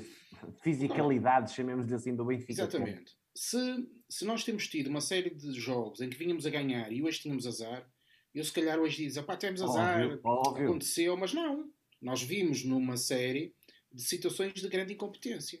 [0.61, 2.51] fisicalidade, chamemos assim, do Benfica.
[2.51, 3.17] Exatamente.
[3.33, 3.59] Se,
[4.07, 7.21] se nós temos tido uma série de jogos em que vínhamos a ganhar e hoje
[7.21, 7.89] tínhamos azar,
[8.33, 10.69] eu se calhar hoje diz, pá, temos azar, óbvio, óbvio.
[10.69, 11.67] aconteceu, mas não.
[11.99, 13.55] Nós vimos numa série
[13.91, 15.59] de situações de grande incompetência.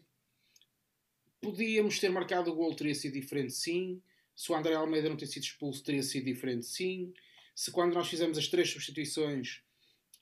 [1.41, 3.99] Podíamos ter marcado o gol, teria sido diferente sim.
[4.35, 7.11] Se o André Almeida não ter sido expulso, teria sido diferente sim.
[7.55, 9.63] Se quando nós fizemos as três substituições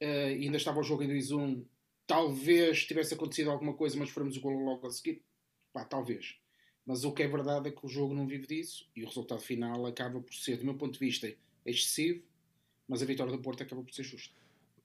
[0.01, 1.65] uh, e ainda estava o jogo em 2-1,
[2.07, 5.23] talvez tivesse acontecido alguma coisa, mas formos o gol logo a seguir,
[5.73, 6.37] pá, talvez.
[6.85, 9.41] Mas o que é verdade é que o jogo não vive disso e o resultado
[9.41, 11.33] final acaba por ser, do meu ponto de vista,
[11.65, 12.23] excessivo,
[12.87, 14.35] mas a vitória do Porto acaba por ser justa.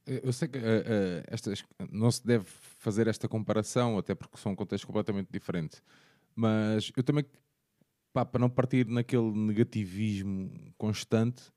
[0.06, 4.86] Eu sei que uh, uh, não se deve fazer esta comparação, até porque são contextos
[4.86, 5.82] completamente diferentes.
[6.34, 7.24] Mas eu também,
[8.12, 11.52] pá, para não partir naquele negativismo constante,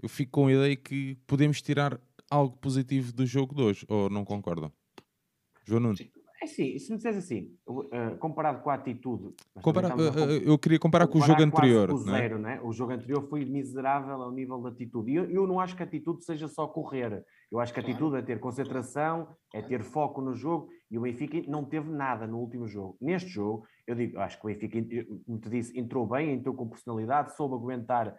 [0.00, 2.00] eu fico com a ideia que podemos tirar
[2.30, 4.72] algo positivo do jogo de hoje, ou não concordam?
[5.68, 6.17] João Nunes.
[6.40, 9.34] É sim, se me disseres assim, uh, comparado com a atitude.
[9.60, 11.90] Compara, uh, eu queria comparar com o jogo anterior.
[11.90, 11.98] O, é?
[11.98, 12.60] zero, né?
[12.62, 15.10] o jogo anterior foi miserável ao nível da atitude.
[15.10, 17.24] E eu, eu, não acho que a atitude seja só correr.
[17.50, 20.68] Eu acho que a atitude é ter concentração, é ter foco no jogo.
[20.88, 22.96] E o Benfica não teve nada no último jogo.
[23.00, 24.78] Neste jogo, eu digo, acho que o Benfica,
[25.26, 28.16] como te disse, entrou bem, entrou com personalidade, soube aguentar,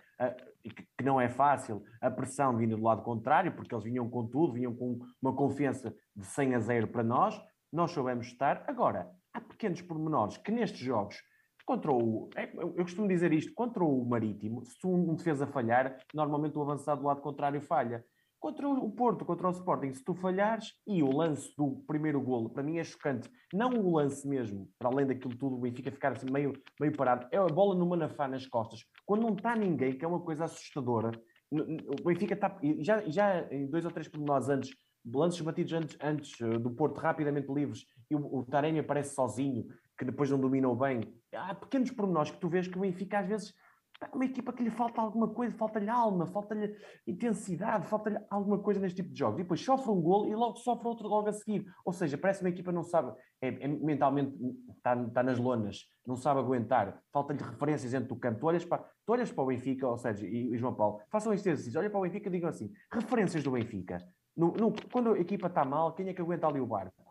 [0.98, 4.54] que não é fácil, a pressão vindo do lado contrário, porque eles vinham com tudo,
[4.54, 8.64] vinham com uma confiança de 100 a 0 para nós nós soubemos estar.
[8.68, 11.18] Agora, há pequenos pormenores que nestes jogos,
[11.66, 12.30] contra o.
[12.36, 17.02] É, eu costumo dizer isto, contra o Marítimo, se um defesa falhar, normalmente o avançado
[17.02, 18.04] do lado contrário falha.
[18.40, 22.50] Contra o Porto, contra o Sporting, se tu falhares, e o lance do primeiro golo,
[22.50, 23.30] para mim é chocante.
[23.54, 27.28] Não o lance mesmo, para além daquilo tudo, o Benfica ficar assim meio, meio parado.
[27.32, 28.80] É a bola no Manafá nas costas.
[29.06, 31.12] Quando não está ninguém, que é uma coisa assustadora,
[31.52, 32.58] o Benfica está.
[32.80, 34.72] Já, já em dois ou três pormenores antes,
[35.06, 39.68] lances batidos antes, antes eh, do Porto rapidamente livres e o, o Taremi aparece sozinho,
[39.98, 41.14] que depois não dominou bem.
[41.34, 43.54] Há pequenos pormenores que tu vês que o Benfica às vezes
[44.02, 46.74] é uma equipa que lhe falta alguma coisa, falta-lhe alma, falta-lhe
[47.06, 49.38] intensidade, falta-lhe alguma coisa neste tipo de jogos.
[49.38, 51.66] Depois sofre um golo e logo sofre outro logo a seguir.
[51.84, 54.38] Ou seja, parece uma equipa não sabe, é, é mentalmente
[54.78, 58.40] está, está, nas lonas, não sabe aguentar, falta-lhe referências dentro do campo.
[58.40, 61.34] Tu olhas para, tu olhas para o Benfica, ou seja, e, e João Paulo, façam
[61.34, 63.98] este exercício, olha para o Benfica e digam assim: referências do Benfica.
[64.36, 67.10] No, no, quando a equipa está mal, quem é que aguenta ali o barco?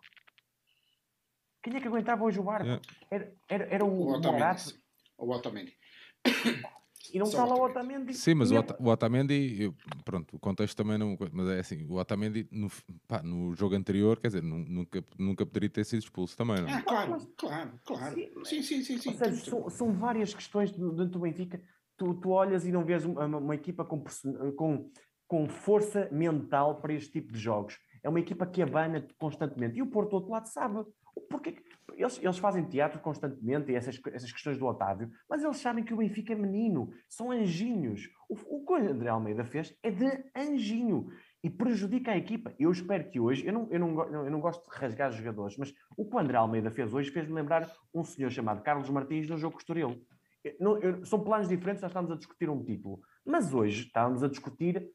[1.63, 2.81] Quem é que aguentava hoje o barco?
[3.11, 4.81] Era, era, era o, o Otamendi.
[5.19, 5.77] O Otamendi.
[7.13, 8.15] E não está lá o Otamendi.
[8.15, 11.17] Sim, mas o, o Otamendi, eu, pronto, o contexto também não.
[11.33, 12.69] Mas é assim, o Otamendi no,
[13.07, 16.75] pá, no jogo anterior, quer dizer, nunca, nunca poderia ter sido expulso também, não é?
[16.75, 18.15] Ah, claro, mas, claro, claro.
[18.45, 18.83] Sim, sim, sim.
[18.83, 19.17] sim, sim.
[19.17, 21.61] Seja, são, são, várias questões dentro do Benfica.
[21.97, 24.05] Tu, tu olhas e não vês uma, uma equipa com,
[24.57, 24.91] com
[25.29, 27.79] com força mental para este tipo de jogos.
[28.03, 29.79] É uma equipa que abana constantemente.
[29.79, 30.85] E o Porto, do outro lado, sabe.
[31.29, 31.63] Porque
[31.97, 35.93] eles, eles fazem teatro constantemente, e essas, essas questões do Otávio, mas eles sabem que
[35.93, 38.09] o Benfica é menino, são anjinhos.
[38.29, 41.09] O, o que o André Almeida fez é de anjinho
[41.43, 42.55] e prejudica a equipa.
[42.59, 45.75] Eu espero que hoje, eu não, eu não, eu não gosto de rasgar jogadores, mas
[45.97, 49.37] o que o André Almeida fez hoje fez-me lembrar um senhor chamado Carlos Martins no
[49.37, 50.01] jogo com o Estoril.
[50.45, 54.29] Eu, eu, são planos diferentes, nós estamos a discutir um título, mas hoje estamos a
[54.29, 54.89] discutir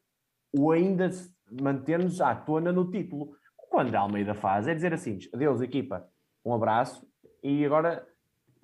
[0.56, 1.10] o ainda
[1.60, 3.32] manter-nos à tona no título.
[3.58, 6.06] O que o André Almeida faz é dizer assim: adeus, equipa,
[6.44, 7.06] um abraço
[7.42, 8.06] e agora,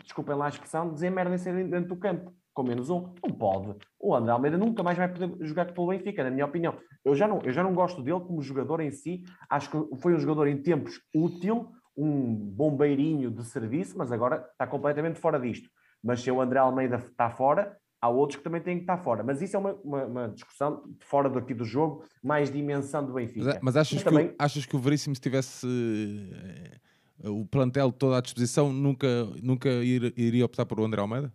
[0.03, 3.13] desculpem lá a expressão, dizer merda em dentro do campo, com menos um.
[3.23, 3.77] Não pode.
[3.99, 6.79] O André Almeida nunca mais vai poder jogar pelo Benfica, na minha opinião.
[7.05, 10.15] Eu já não, eu já não gosto dele como jogador em si, acho que foi
[10.15, 15.69] um jogador em tempos útil, um bombeirinho de serviço, mas agora está completamente fora disto.
[16.03, 19.23] Mas se o André Almeida está fora, há outros que também têm que estar fora.
[19.23, 23.45] Mas isso é uma, uma, uma discussão fora daqui do jogo, mais dimensão do Benfica.
[23.45, 24.29] Mas, mas achas, que também...
[24.29, 29.69] o, achas que o Veríssimo, se tivesse uh, o plantel todo à disposição, nunca, nunca
[29.69, 31.33] ir, iria optar por o André Almeida?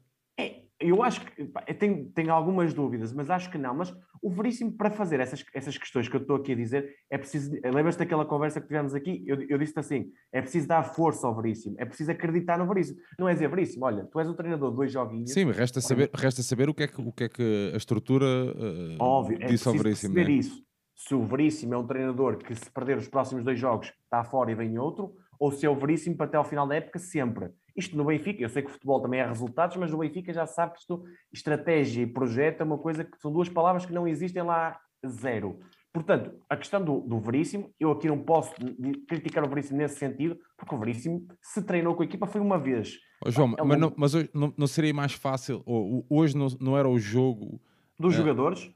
[0.89, 1.45] Eu acho que
[1.77, 3.73] tenho, tenho algumas dúvidas, mas acho que não.
[3.75, 7.17] Mas o Veríssimo, para fazer essas, essas questões que eu estou aqui a dizer, é
[7.17, 7.51] preciso.
[7.63, 9.23] Lembras-te daquela conversa que tivemos aqui?
[9.27, 12.99] Eu, eu disse assim: é preciso dar força ao Veríssimo, é preciso acreditar no Veríssimo.
[13.19, 15.31] Não é dizer, Veríssimo, olha, tu és o treinador de dois joguinhos.
[15.31, 17.77] Sim, mas resta saber, resta saber o, que é que, o que é que a
[17.77, 20.15] estrutura uh, Óbvio, é disse ao Veríssimo.
[20.15, 20.31] Né?
[20.31, 20.63] isso.
[20.95, 24.51] Se o Veríssimo é um treinador que, se perder os próximos dois jogos, está fora
[24.51, 27.49] e vem outro, ou se é o Veríssimo para até ao final da época, sempre.
[27.75, 30.45] Isto no Benfica, eu sei que o futebol também é resultados, mas no Benfica já
[30.45, 34.07] sabe que isto, estratégia e projeto é uma coisa que são duas palavras que não
[34.07, 35.59] existem lá zero.
[35.93, 38.53] Portanto, a questão do, do Veríssimo, eu aqui não posso
[39.07, 42.57] criticar o Veríssimo nesse sentido, porque o Veríssimo se treinou com a equipa foi uma
[42.57, 42.99] vez.
[43.25, 45.63] Oh, João, mas, não, mas hoje não, não, seria mais fácil,
[46.09, 47.61] hoje não, não era o jogo...
[47.97, 48.69] Dos é, jogadores?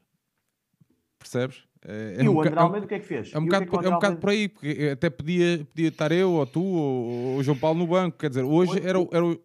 [1.18, 1.68] Percebes?
[1.86, 3.32] É, é e um o André Almeida o que é que fez?
[3.32, 6.32] É um, bocado, é, é um bocado por aí, porque até podia, podia estar eu,
[6.32, 9.40] ou tu, ou o João Paulo no banco, quer dizer, hoje era, era, o,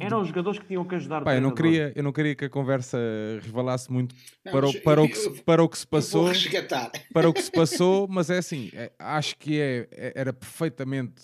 [0.00, 2.44] eram os jogadores que tinham que ajudar Pá, eu não queria Eu não queria que
[2.44, 2.98] a conversa
[3.40, 6.26] revelasse muito não, para, o, para, eu, o que, eu, para o que se passou.
[7.12, 11.22] Para o que se passou, mas é assim, é, acho que é, é era perfeitamente.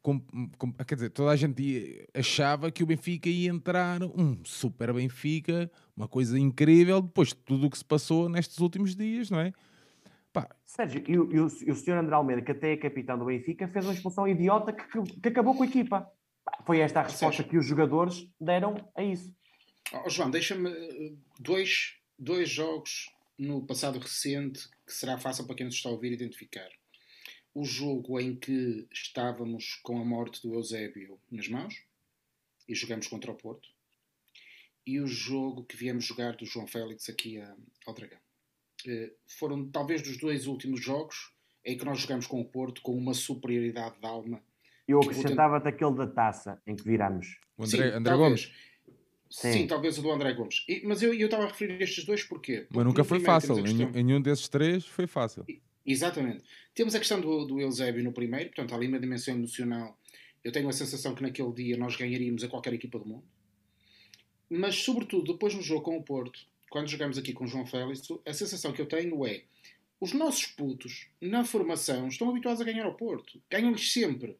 [0.00, 0.20] Com,
[0.56, 4.92] com, quer dizer, toda a gente ia, achava que o Benfica ia entrar um super
[4.92, 9.40] Benfica, uma coisa incrível, depois de tudo o que se passou nestes últimos dias, não
[9.40, 9.52] é?
[10.32, 10.48] Pá.
[10.64, 13.24] Sérgio, e o, e o, e o senhor André Almeida, que até é capitão do
[13.24, 14.84] Benfica, fez uma expulsão idiota que,
[15.20, 16.10] que acabou com a equipa.
[16.64, 19.34] Foi esta a resposta que os jogadores deram a isso.
[19.92, 25.66] Oh, João, deixa-me eh, dois, dois jogos no passado recente que será fácil para quem
[25.66, 26.68] nos está a ouvir identificar.
[27.54, 31.84] O jogo em que estávamos com a morte do Eusébio nas mãos
[32.68, 33.68] e jogamos contra o Porto,
[34.84, 37.40] e o jogo que viemos jogar do João Félix aqui
[37.86, 38.18] ao Dragão.
[38.86, 41.32] Eh, foram talvez dos dois últimos jogos
[41.64, 44.42] em que nós jogamos com o Porto com uma superioridade de alma
[44.86, 47.38] eu acrescentava-te aquele da taça em que viramos.
[47.56, 48.52] O André, Sim, André Gomes.
[49.28, 49.52] Sim.
[49.52, 49.66] Sim.
[49.66, 50.64] talvez o do André Gomes.
[50.68, 52.60] E, mas eu estava a referir estes dois porquê?
[52.60, 53.56] Porque mas nunca foi fácil.
[53.62, 53.90] Questão...
[53.94, 55.44] Em, nenhum desses três foi fácil.
[55.84, 56.44] Exatamente.
[56.74, 59.98] Temos a questão do, do Eusébio no primeiro, portanto, há ali uma dimensão emocional.
[60.42, 63.24] Eu tenho a sensação que naquele dia nós ganharíamos a qualquer equipa do mundo.
[64.48, 66.38] Mas, sobretudo, depois no jogo com o Porto,
[66.70, 69.42] quando jogamos aqui com o João Félix, a sensação que eu tenho é
[70.00, 73.40] os nossos putos, na formação, estão habituados a ganhar ao Porto.
[73.50, 74.36] Ganham-lhes sempre.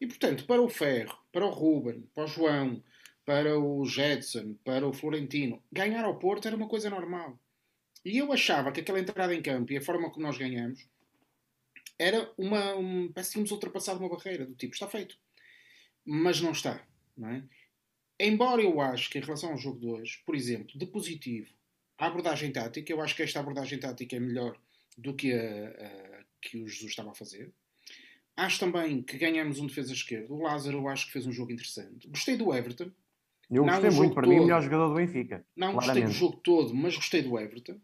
[0.00, 2.82] E, portanto, para o Ferro, para o Ruben, para o João,
[3.24, 7.38] para o Jetson, para o Florentino, ganhar ao Porto era uma coisa normal.
[8.04, 10.88] E eu achava que aquela entrada em campo e a forma como nós ganhamos
[11.98, 12.74] era uma.
[12.76, 15.18] Um, parece que tínhamos ultrapassado uma barreira do tipo, está feito.
[16.04, 16.82] Mas não está.
[17.16, 17.44] Não é?
[18.18, 21.52] Embora eu acho que em relação ao jogo de hoje, por exemplo, de positivo,
[21.98, 24.58] a abordagem tática, eu acho que esta abordagem tática é melhor
[24.96, 27.52] do que a, a que o Jesus estava a fazer.
[28.36, 30.34] Acho também que ganhamos um defesa esquerdo.
[30.34, 32.08] O Lázaro, eu acho que fez um jogo interessante.
[32.08, 32.90] Gostei do Everton.
[33.50, 34.32] Eu gostei muito, para todo.
[34.32, 35.44] mim, o melhor jogador do Benfica.
[35.56, 36.04] Não claramente.
[36.04, 37.80] gostei do jogo todo, mas gostei do Everton.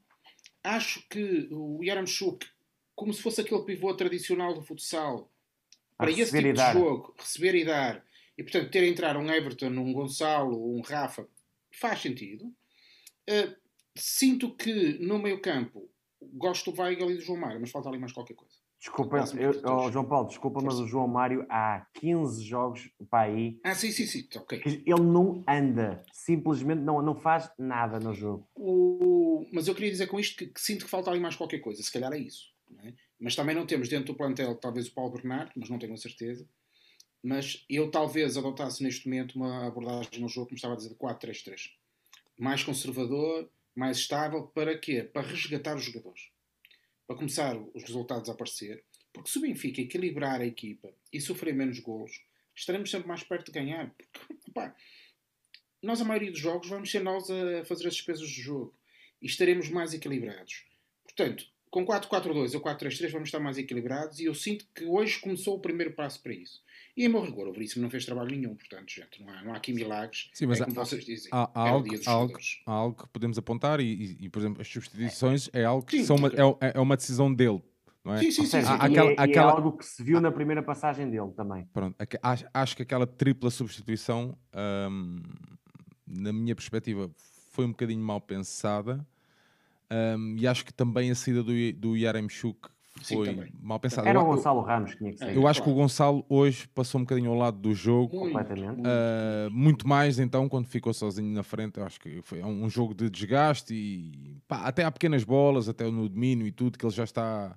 [0.62, 2.46] Acho que o Yaramchuk,
[2.94, 5.30] como se fosse aquele pivô tradicional do futsal,
[5.96, 8.04] para esse tipo de jogo, receber e dar,
[8.36, 11.28] e portanto ter a entrar um Everton, um Gonçalo, um Rafa,
[11.72, 12.46] faz sentido.
[13.28, 13.56] Uh,
[13.96, 15.90] sinto que no meio campo
[16.34, 18.55] gosto do Weigl e do João Mário, mas falta ali mais qualquer coisa.
[18.86, 23.58] Desculpa, eu, oh, João Paulo, desculpa, mas o João Mário há 15 jogos para aí.
[23.64, 24.62] Ah, sim, sim, sim, ok.
[24.64, 28.48] Ele não anda, simplesmente não, não faz nada no jogo.
[28.54, 29.44] O...
[29.52, 31.82] Mas eu queria dizer com isto que, que, sinto que falta ali mais qualquer coisa,
[31.82, 32.54] se calhar é isso.
[32.84, 32.92] É?
[33.18, 35.96] Mas também não temos dentro do plantel talvez o Paulo Bernardo, mas não tenho a
[35.96, 36.48] certeza.
[37.20, 40.94] Mas eu talvez adotasse neste momento uma abordagem no jogo, como estava a dizer, de
[40.94, 41.70] 4-3-3.
[42.38, 45.02] Mais conservador, mais estável, para quê?
[45.02, 46.35] Para resgatar os jogadores
[47.06, 51.54] para começar os resultados a aparecer, porque se o Benfica equilibrar a equipa e sofrer
[51.54, 52.22] menos golos,
[52.54, 53.94] estaremos sempre mais perto de ganhar.
[53.96, 54.76] Porque, opa,
[55.82, 58.74] nós, a maioria dos jogos, vamos ser nós a fazer as despesas do jogo
[59.22, 60.64] e estaremos mais equilibrados.
[61.04, 65.56] Portanto, com 4-4-2 ou 4-3-3 vamos estar mais equilibrados e eu sinto que hoje começou
[65.56, 66.64] o primeiro passo para isso.
[66.96, 69.52] E em meu rigor, o Veríssimo não fez trabalho nenhum, portanto, gente, não há, não
[69.52, 70.30] há aqui milagres.
[70.32, 73.02] Sim, mas é como há, vocês dizem, há, há, é algo, há, algo, há algo
[73.02, 76.04] que podemos apontar e, e, e por exemplo, as substituições é, é algo que sim,
[76.04, 77.62] são uma, é, é, uma decisão dele.
[78.02, 78.18] Não é?
[78.18, 78.62] Sim, sim, sim.
[78.62, 78.68] sim.
[78.80, 79.50] Aquela, e é, aquela...
[79.50, 81.66] é algo que se viu na primeira passagem dele também.
[81.72, 84.38] Pronto, acho, acho que aquela tripla substituição,
[84.90, 85.20] hum,
[86.06, 87.10] na minha perspectiva,
[87.50, 89.04] foi um bocadinho mal pensada.
[89.90, 92.68] Um, e acho que também a saída do, do Yaremchuk
[93.02, 94.08] foi Sim, mal pensado.
[94.08, 95.36] Era o Gonçalo Ramos que tinha que sair.
[95.36, 98.18] Eu acho que o Gonçalo hoje passou um bocadinho ao lado do jogo.
[98.18, 98.80] Completamente.
[98.80, 101.78] Uh, muito mais então quando ficou sozinho na frente.
[101.78, 105.84] Eu acho que foi um jogo de desgaste e pá, até há pequenas bolas, até
[105.84, 107.56] no domínio e tudo, que ele já está.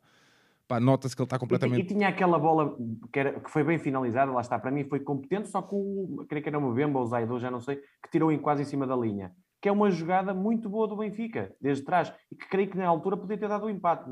[0.81, 1.79] Nota-se que ele está completamente.
[1.79, 2.77] E, e, tinha aquela bola
[3.11, 6.23] que, era, que foi bem finalizada, lá está, para mim foi competente, só que o,
[6.29, 8.61] creio que era o Movemba ou o Zaido, já não sei, que tirou em quase
[8.61, 12.35] em cima da linha que é uma jogada muito boa do Benfica, desde trás, e
[12.35, 14.09] que creio que na altura podia ter dado o um empate,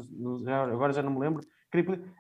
[0.72, 1.42] agora já não me lembro,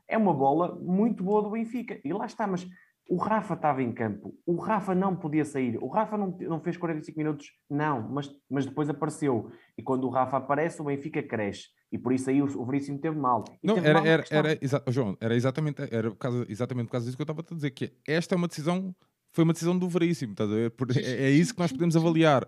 [0.07, 2.67] é uma bola muito boa do Benfica, e lá está, mas
[3.09, 6.75] O Rafa estava em campo, o Rafa não podia sair, o Rafa não, não fez
[6.75, 9.49] 45 minutos, não, mas, mas depois apareceu.
[9.77, 11.67] E quando o Rafa aparece, o Benfica cresce.
[11.89, 13.45] E por isso aí o, o Veríssimo teve mal.
[13.63, 16.87] E Não, teve era, mal era, era, exa- João, era exatamente, era por causa, exatamente
[16.87, 18.93] por causa disso que eu estava a dizer, que esta é uma decisão,
[19.31, 20.73] foi uma decisão do Veríssimo, estás a ver?
[20.97, 22.45] É, é isso que nós podemos avaliar.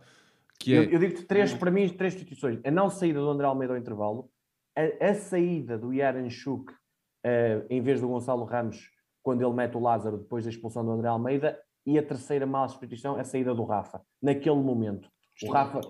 [0.60, 2.60] Que Eu, é, eu digo-te três, para mim, três instituições.
[2.66, 4.30] A não saída do André Almeida ao intervalo,
[4.76, 6.74] a, a saída do Yaran Chuk
[7.24, 8.90] eh, em vez do Gonçalo Ramos,
[9.22, 12.68] quando ele mete o Lázaro depois da expulsão do André Almeida, e a terceira má
[12.68, 15.10] substituição, a saída do Rafa, naquele momento.
[15.44, 15.82] O Rafa,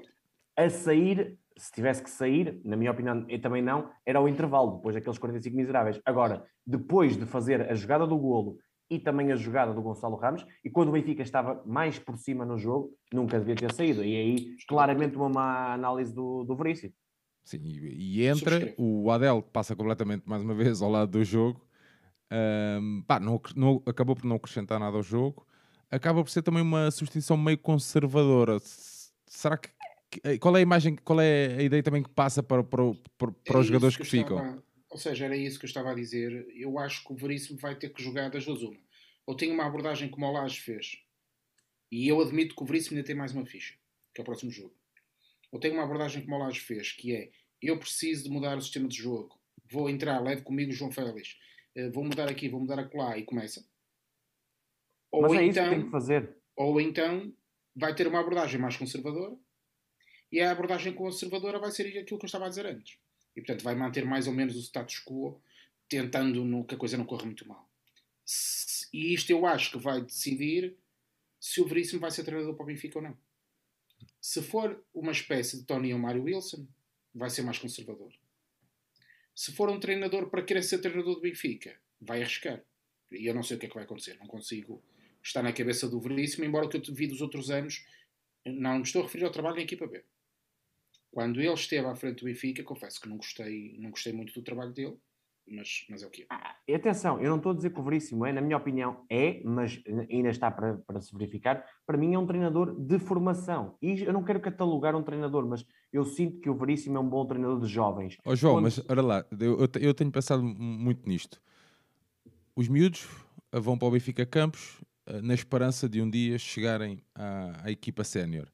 [0.57, 4.77] a sair, se tivesse que sair, na minha opinião, eu também não, era o intervalo,
[4.77, 5.99] depois daqueles 45 miseráveis.
[6.05, 8.57] Agora, depois de fazer a jogada do golo
[8.89, 12.43] e também a jogada do Gonçalo Ramos, e quando o Benfica estava mais por cima
[12.45, 14.03] no jogo, nunca devia ter saído.
[14.03, 16.93] E aí, claramente, uma má análise do, do Veríssimo.
[17.43, 21.61] sim, e, entra o Adel, que passa completamente, mais uma vez, ao lado do jogo,
[22.31, 25.45] ahm, pá, não, não- acabou por não acrescentar nada ao jogo,
[25.91, 28.57] acaba por ser também uma substituição meio conservadora.
[29.27, 29.69] Será que,
[30.09, 32.83] que- qual é a imagem, qual é a ideia também que passa para, para,
[33.17, 34.63] para, para os jogadores isso que, eu ficam?
[34.89, 36.47] Ou seja, era isso que eu estava a dizer.
[36.55, 38.79] Eu acho que o Veríssimo vai ter que jogar das duas uma.
[39.25, 40.99] Ou tem uma abordagem como o Laje fez,
[41.91, 43.75] e eu admito que o Veríssimo ainda tem mais uma ficha,
[44.13, 44.75] que é o próximo jogo.
[45.51, 48.61] Ou tem uma abordagem como o Laje fez, que é eu preciso de mudar o
[48.61, 51.37] sistema de jogo, vou entrar, levo comigo o João Félix,
[51.75, 53.65] eh, vou mudar aqui, vou mudar acolá e começa.
[55.11, 56.37] Ou Mas é isso que então, tem que fazer.
[56.55, 57.33] ou então
[57.75, 59.35] vai ter uma abordagem mais conservadora
[60.31, 62.97] e a abordagem conservadora vai ser aquilo que eu estava a dizer antes.
[63.35, 65.41] E portanto vai manter mais ou menos o status quo,
[65.87, 67.69] tentando no- que a coisa não corra muito mal.
[68.25, 70.75] Se- E isto eu acho que vai decidir
[71.39, 73.17] se o Veríssimo vai ser treinador para o Benfica ou não.
[74.19, 76.67] Se for uma espécie de Tony ou Mário Wilson,
[77.13, 78.13] vai ser mais conservador.
[79.33, 82.63] Se for um treinador para querer ser treinador do Benfica, vai arriscar.
[83.11, 84.17] E eu não sei o que é que vai acontecer.
[84.19, 84.83] Não consigo
[85.23, 87.85] estar na cabeça do Veríssimo, embora o que eu vi dos outros anos,
[88.45, 90.03] não me estou a referir ao trabalho da equipa B.
[91.11, 94.43] Quando ele esteve à frente do Benfica, confesso que não gostei, não gostei muito do
[94.43, 94.95] trabalho dele,
[95.47, 96.25] mas, mas é o que é.
[96.29, 99.41] Ah, atenção, eu não estou a dizer que o Veríssimo é, na minha opinião, é,
[99.43, 101.65] mas ainda está para, para se verificar.
[101.87, 103.75] Para mim, é um treinador de formação.
[103.81, 107.09] E eu não quero catalogar um treinador, mas eu sinto que o Veríssimo é um
[107.09, 108.15] bom treinador de jovens.
[108.23, 111.41] Ó João, Quando- mas olha lá, eu, eu te- eu tenho pensado mu- muito nisto.
[112.55, 113.07] Os miúdos
[113.51, 117.71] eh, vão para o Benfica Campos eh, na esperança de um dia chegarem à, à
[117.71, 118.47] equipa sénior.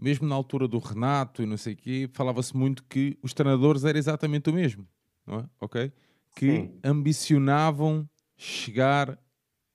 [0.00, 3.84] Mesmo na altura do Renato e não sei o quê, falava-se muito que os treinadores
[3.84, 4.86] eram exatamente o mesmo,
[5.26, 5.44] não é?
[5.60, 5.92] Ok?
[6.34, 6.80] Que Sim.
[6.82, 9.18] ambicionavam chegar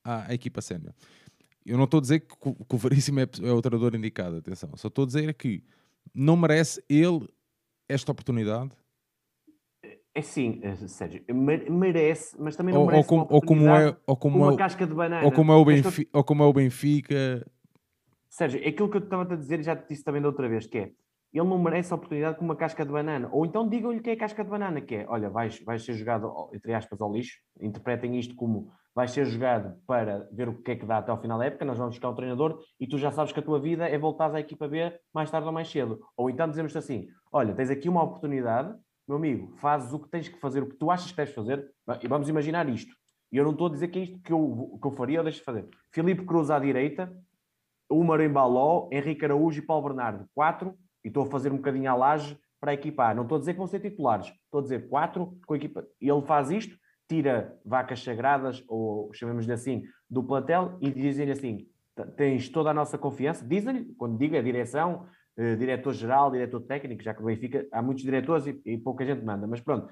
[0.04, 0.94] à, à equipa sénior.
[1.66, 4.38] Eu não estou a dizer que, o- que o Veríssimo é, é o treinador indicado,
[4.38, 4.70] atenção.
[4.76, 5.64] Só estou a dizer que
[6.14, 7.28] não merece ele
[7.88, 8.72] esta oportunidade
[10.14, 13.42] É sim, eh, Sérgio, mere- merece, mas também não ou, ou merece como, uma ou
[13.42, 15.26] como é, ou como com uma é, casca de banana.
[15.26, 17.48] ou como é o Benfica, ou como é o Benfica.
[18.40, 20.48] Sérgio, é aquilo que eu estava a dizer e já te disse também da outra
[20.48, 20.92] vez, que é,
[21.34, 23.28] ele não merece a oportunidade com uma casca de banana.
[23.34, 26.50] Ou então digam-lhe que é casca de banana, que é, olha, vais, vais ser jogado,
[26.54, 30.76] entre aspas, ao lixo, interpretem isto como vais ser jogado para ver o que é
[30.78, 33.12] que dá até ao final da época, nós vamos buscar um treinador e tu já
[33.12, 36.00] sabes que a tua vida é voltar à equipa B mais tarde ou mais cedo.
[36.16, 38.74] Ou então dizemos assim, olha, tens aqui uma oportunidade,
[39.06, 41.70] meu amigo, fazes o que tens que fazer, o que tu achas que deves fazer,
[42.02, 42.96] e vamos imaginar isto.
[43.34, 45.24] E eu não estou a dizer que é isto que eu, que eu faria ou
[45.26, 45.68] deixo de fazer.
[45.92, 47.14] Filipe Cruz à direita,
[47.90, 50.26] Umar Embaló, Henrique Araújo e Paulo Bernardo.
[50.34, 53.16] Quatro, e estou a fazer um bocadinho à laje para equipar.
[53.16, 55.86] Não estou a dizer que vão ser titulares, estou a dizer quatro com a equipa.
[56.00, 56.76] Ele faz isto,
[57.08, 61.68] tira vacas sagradas, ou chamemos-lhe assim, do plantel e dizem-lhe assim:
[62.16, 63.46] tens toda a nossa confiança.
[63.46, 65.06] Dizem-lhe, quando digo, é direção,
[65.38, 69.24] eh, diretor-geral, diretor técnico, já que o Benfica há muitos diretores e, e pouca gente
[69.24, 69.92] manda, mas pronto.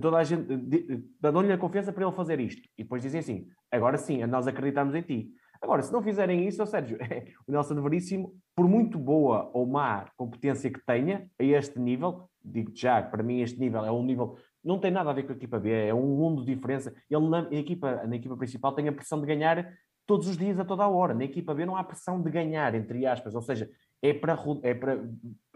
[0.00, 2.62] Toda a gente di- dão-lhe a confiança para ele fazer isto.
[2.78, 5.30] E depois dizem assim: agora sim, nós acreditamos em ti.
[5.62, 6.98] Agora, se não fizerem isso, Sérgio,
[7.46, 12.72] o Nelson Veríssimo, por muito boa ou má competência que tenha a este nível, digo
[12.74, 15.36] já, para mim este nível é um nível, não tem nada a ver com a
[15.36, 16.94] equipa B, é um mundo de diferença.
[17.10, 19.70] Ele na equipa, na equipa principal tem a pressão de ganhar
[20.06, 21.14] todos os dias, a toda a hora.
[21.14, 23.70] Na equipa B não há pressão de ganhar, entre aspas, ou seja,
[24.02, 24.98] é para, é para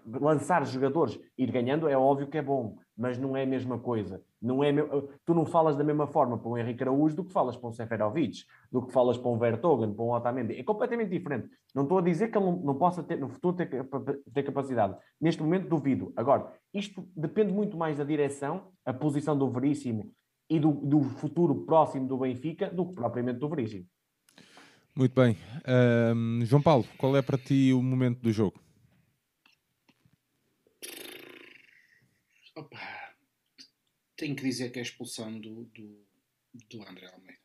[0.07, 4.23] lançar jogadores, ir ganhando é óbvio que é bom, mas não é a mesma coisa.
[4.41, 4.73] Não é,
[5.25, 7.73] tu não falas da mesma forma para um Henrique Araújo do que falas para um
[7.73, 10.59] Seferovic, do que falas para um Vertogen, para um Otamendi.
[10.59, 11.49] É completamente diferente.
[11.75, 13.69] Não estou a dizer que ele não, não possa ter, no futuro ter,
[14.33, 14.97] ter capacidade.
[15.21, 16.13] Neste momento duvido.
[16.17, 20.13] Agora, isto depende muito mais da direção, a posição do Veríssimo
[20.49, 23.87] e do, do futuro próximo do Benfica do que propriamente do Veríssimo.
[24.95, 25.37] Muito bem.
[25.67, 28.64] Ahm, João Paulo, qual é para ti o momento do jogo?
[34.25, 36.07] Tenho que dizer que é a expulsão do, do,
[36.71, 37.39] do André Almeida.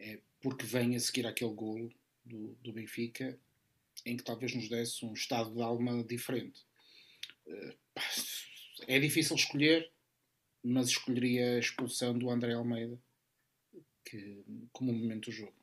[0.00, 1.92] é porque vem a seguir aquele golo
[2.24, 3.38] do, do Benfica
[4.04, 6.60] em que talvez nos desse um estado de alma diferente.
[7.46, 7.76] Uh,
[8.88, 9.88] é difícil escolher,
[10.60, 13.00] mas escolheria a expulsão do André Almeida
[14.04, 14.42] que,
[14.72, 15.54] como momento do jogo.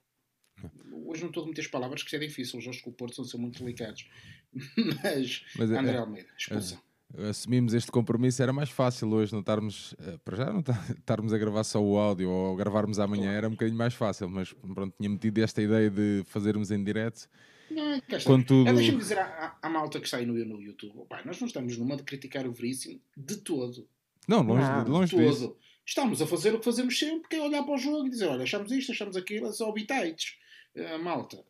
[1.05, 3.26] Hoje não estou a meter as palavras que é difícil, os jogos com o Porto
[3.26, 4.08] são muito delicados.
[5.03, 6.78] Mas, mas é, André é, Almeida, expulsão.
[6.78, 6.87] É,
[7.30, 10.64] assumimos este compromisso, era mais fácil hoje não estarmos, eh, para já não
[10.97, 14.53] estarmos a gravar só o áudio ou gravarmos amanhã, era um bocadinho mais fácil, mas
[14.53, 17.28] pronto, tinha metido esta ideia de fazermos em direto.
[17.70, 18.70] Não, Contudo...
[18.70, 21.47] é, Deixa-me dizer à, à, malta que está aí no, no YouTube, opa, nós não
[21.47, 23.88] estamos numa de criticar o Veríssimo de todo.
[24.28, 25.55] Não, longe, não, de, longe de disso.
[25.86, 28.28] Estamos a fazer o que fazemos sempre, que é olhar para o jogo e dizer,
[28.28, 30.38] olha, achamos isto, achamos aquilo, são habitats
[30.78, 31.43] uh, malta,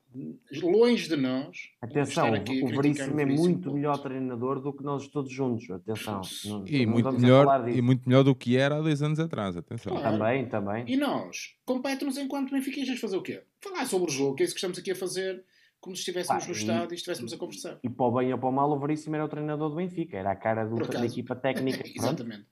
[0.62, 1.70] longe de nós.
[1.82, 5.70] Atenção, o Veríssimo é muito melhor treinador do que nós todos juntos.
[5.70, 6.22] Atenção.
[6.46, 9.56] Não, e, não muito melhor, e muito melhor do que era há dois anos atrás.
[9.58, 9.96] Atenção.
[9.96, 10.18] Claro.
[10.18, 10.86] Também, também.
[10.88, 13.44] E nós, compete-nos enquanto benfiquistas fazer o quê?
[13.60, 15.44] Falar sobre o jogo, que é isso que estamos aqui a fazer
[15.80, 17.80] como se estivéssemos no estádio e estivéssemos a conversar.
[17.84, 20.18] E para o bem ou para o mal, o Veríssimo era o treinador do Benfica,
[20.18, 21.84] era a cara do, da equipa técnica.
[21.96, 22.46] Exatamente.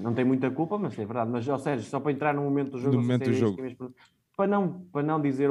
[0.00, 1.30] Não tem muita culpa, mas é verdade.
[1.30, 3.62] Mas, ou seja, só para entrar no momento do jogo, no momento do jogo.
[4.36, 5.50] Para, não, para não dizer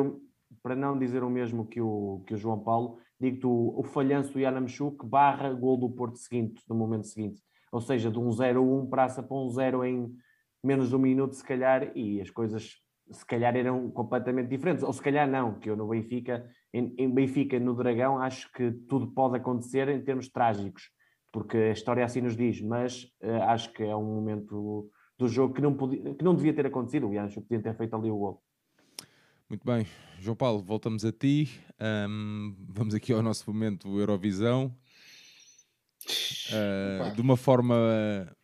[0.64, 4.32] para não dizer o mesmo que o, que o João Paulo, digo-te o, o falhanço
[4.32, 7.42] do Yanamchuk barra gol do Porto seguinte, no momento seguinte.
[7.72, 10.16] Ou seja, de um 0-1 praça para um 0 em
[10.64, 14.84] menos de um minuto, se calhar, e as coisas se calhar eram completamente diferentes.
[14.84, 18.72] Ou se calhar não, que eu no Benfica, em, em Benfica, no Dragão, acho que
[18.88, 20.90] tudo pode acontecer em termos trágicos,
[21.32, 25.54] porque a história assim nos diz, mas uh, acho que é um momento do jogo
[25.54, 27.10] que não, podia, que não devia ter acontecido.
[27.10, 28.44] O Yancho podia ter feito ali o gol.
[29.54, 29.86] Muito bem,
[30.20, 31.48] João Paulo, voltamos a ti.
[32.10, 34.76] Um, vamos aqui ao nosso momento Eurovisão.
[36.50, 38.36] Uh, de uma forma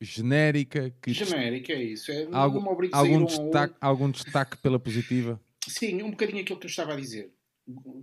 [0.00, 0.90] genérica.
[1.00, 2.10] Que genérica, é isso.
[2.10, 3.78] É algum, algum, destaque, um...
[3.80, 5.40] algum destaque pela positiva?
[5.68, 7.32] Sim, um bocadinho aquilo que eu estava a dizer.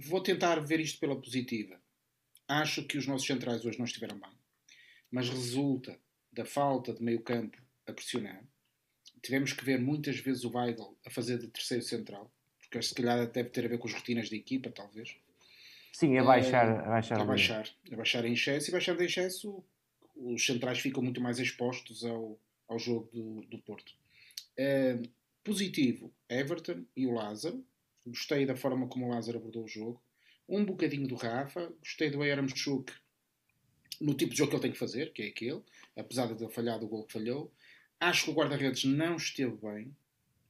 [0.07, 1.77] Vou tentar ver isto pela positiva.
[2.47, 4.31] Acho que os nossos centrais hoje não estiveram bem,
[5.11, 5.99] mas resulta
[6.31, 8.41] da falta de meio campo a pressionar
[9.23, 13.25] tivemos que ver muitas vezes o Weigl a fazer de terceiro central, porque se calhar
[13.31, 15.15] deve ter a ver com as rotinas da equipa, talvez.
[15.91, 19.63] Sim, a baixar, a baixar, a baixar, a baixar em excesso e baixando em excesso
[20.15, 23.93] os centrais ficam muito mais expostos ao, ao jogo do, do Porto.
[24.57, 25.07] Uh,
[25.43, 27.63] positivo, Everton e o Lázaro.
[28.05, 30.01] Gostei da forma como o Lázaro abordou o jogo.
[30.47, 31.71] Um bocadinho do Rafa.
[31.79, 32.91] Gostei do Aramchuk
[34.01, 35.61] no tipo de jogo que ele tem que fazer, que é aquele.
[35.95, 37.51] Apesar de ter falhado o gol que falhou.
[38.03, 39.95] Acho que o guarda-redes não esteve bem.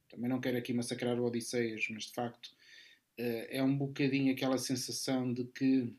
[0.09, 4.57] Também não quero aqui massacrar o Odisseias, mas de facto uh, é um bocadinho aquela
[4.57, 5.93] sensação de que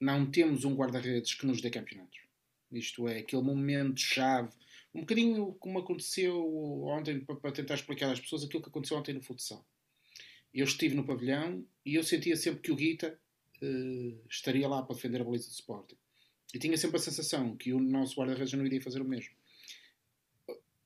[0.00, 2.20] não temos um guarda-redes que nos dê campeonatos.
[2.72, 4.48] Isto é, aquele momento-chave,
[4.94, 6.42] um bocadinho como aconteceu
[6.86, 9.62] ontem, para tentar explicar às pessoas aquilo que aconteceu ontem no futsal.
[10.54, 13.20] Eu estive no pavilhão e eu sentia sempre que o Guita
[13.60, 15.98] uh, estaria lá para defender a baliza de Sporting.
[16.54, 19.34] E tinha sempre a sensação que o nosso guarda-redes não iria fazer o mesmo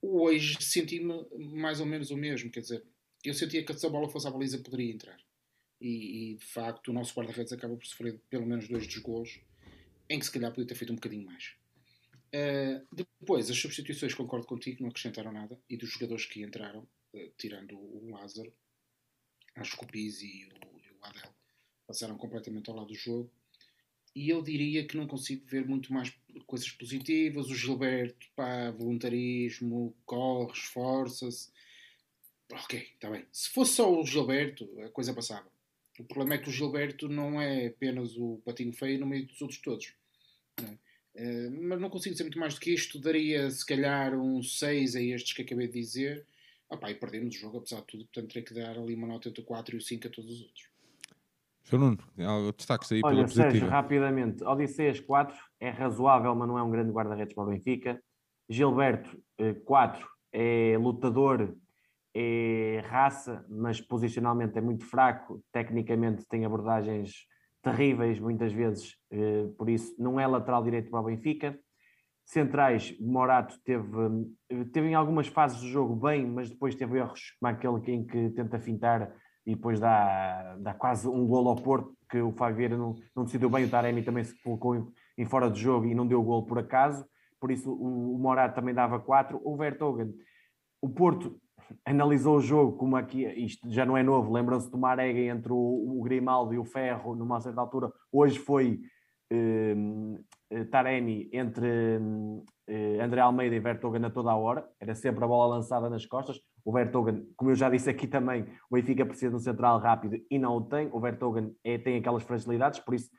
[0.08, 2.84] hoje senti-me mais ou menos o mesmo, quer dizer,
[3.24, 5.18] eu sentia que se a bola fosse à baliza poderia entrar.
[5.80, 9.40] E, e de facto o nosso guarda-redes acaba por sofrer pelo menos dois dos golos,
[10.08, 11.54] em que se calhar podia ter feito um bocadinho mais.
[12.28, 16.80] Uh, depois, as substituições, concordo contigo, não acrescentaram nada, e dos jogadores que entraram,
[17.14, 18.52] uh, tirando o Lázaro,
[19.54, 21.34] acho que o Pizzi e o, e o Adel
[21.86, 23.32] passaram completamente ao lado do jogo
[24.18, 26.12] e eu diria que não consigo ver muito mais
[26.44, 27.46] coisas positivas.
[27.48, 31.50] O Gilberto, pá, voluntarismo, corre, esforça-se.
[32.50, 33.24] Ok, está bem.
[33.30, 35.46] Se fosse só o Gilberto, a coisa passava.
[36.00, 39.40] O problema é que o Gilberto não é apenas o patinho feio no meio dos
[39.40, 39.92] outros todos.
[40.60, 40.78] Não é?
[41.14, 42.98] Uh, mas não consigo dizer muito mais do que isto.
[42.98, 46.26] Daria se calhar um 6 a estes que acabei de dizer.
[46.68, 48.04] Ah, e perdemos o jogo apesar de tudo.
[48.06, 50.32] Portanto, teria que dar ali uma nota entre o 4 e o 5 a todos
[50.32, 50.67] os outros.
[51.64, 51.78] Sr.
[51.78, 51.98] Nuno,
[52.56, 53.50] destaques aí Olha, pela positiva.
[53.50, 58.00] Sérgio, rapidamente, Odisseias 4 é razoável, mas não é um grande guarda-redes para o Benfica.
[58.48, 59.22] Gilberto
[59.64, 61.54] 4 eh, é lutador,
[62.14, 67.26] é raça, mas posicionalmente é muito fraco, tecnicamente tem abordagens
[67.62, 71.58] terríveis muitas vezes, eh, por isso não é lateral direito para o Benfica.
[72.24, 73.88] Centrais, Morato teve,
[74.72, 78.30] teve em algumas fases do jogo bem, mas depois teve erros como aquele em que
[78.30, 79.10] tenta fintar
[79.48, 83.48] e depois dá, dá quase um golo ao Porto, que o Fábio não, não decidiu
[83.48, 84.86] bem, o Taremi também se colocou em,
[85.16, 87.06] em fora de jogo e não deu golo por acaso,
[87.40, 90.12] por isso o, o Morato também dava 4, o Vertogen,
[90.82, 91.40] o Porto
[91.82, 95.56] analisou o jogo como aqui, isto já não é novo, lembram-se do Marega entre o,
[95.56, 98.82] o, Grimaldo e o Ferro numa certa altura, hoje foi
[99.32, 99.74] eh,
[100.70, 105.26] Taremi entre um, eh, André Almeida e Vertogen a toda a hora, era sempre a
[105.26, 106.40] bola lançada nas costas.
[106.64, 110.18] O Vertogen, como eu já disse aqui também, o Benfica precisa de um central rápido
[110.30, 110.88] e não o tem.
[110.92, 113.10] O Vertogen é, tem aquelas fragilidades, por isso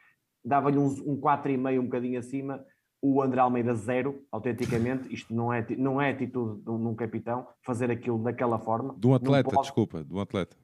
[0.43, 2.63] dava-lhe um, um 4,5 um bocadinho acima.
[3.01, 5.13] O André Almeida zero, autenticamente.
[5.13, 8.95] Isto não é, não é atitude de um capitão, fazer aquilo daquela forma.
[8.97, 9.61] De um atleta, pode...
[9.61, 10.57] desculpa, de um atleta.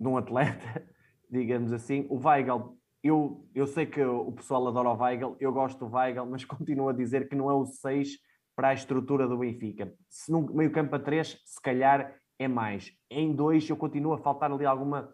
[0.00, 0.86] De um atleta,
[1.30, 2.06] digamos assim.
[2.08, 6.24] O Weigl eu, eu sei que o pessoal adora o Weigl, eu gosto do Weigl,
[6.24, 8.16] mas continuo a dizer que não é o 6
[8.56, 9.92] para a estrutura do Benfica.
[10.08, 12.90] Se no meio campo a 3, se calhar é mais.
[13.10, 15.12] Em 2 eu continuo a faltar ali alguma,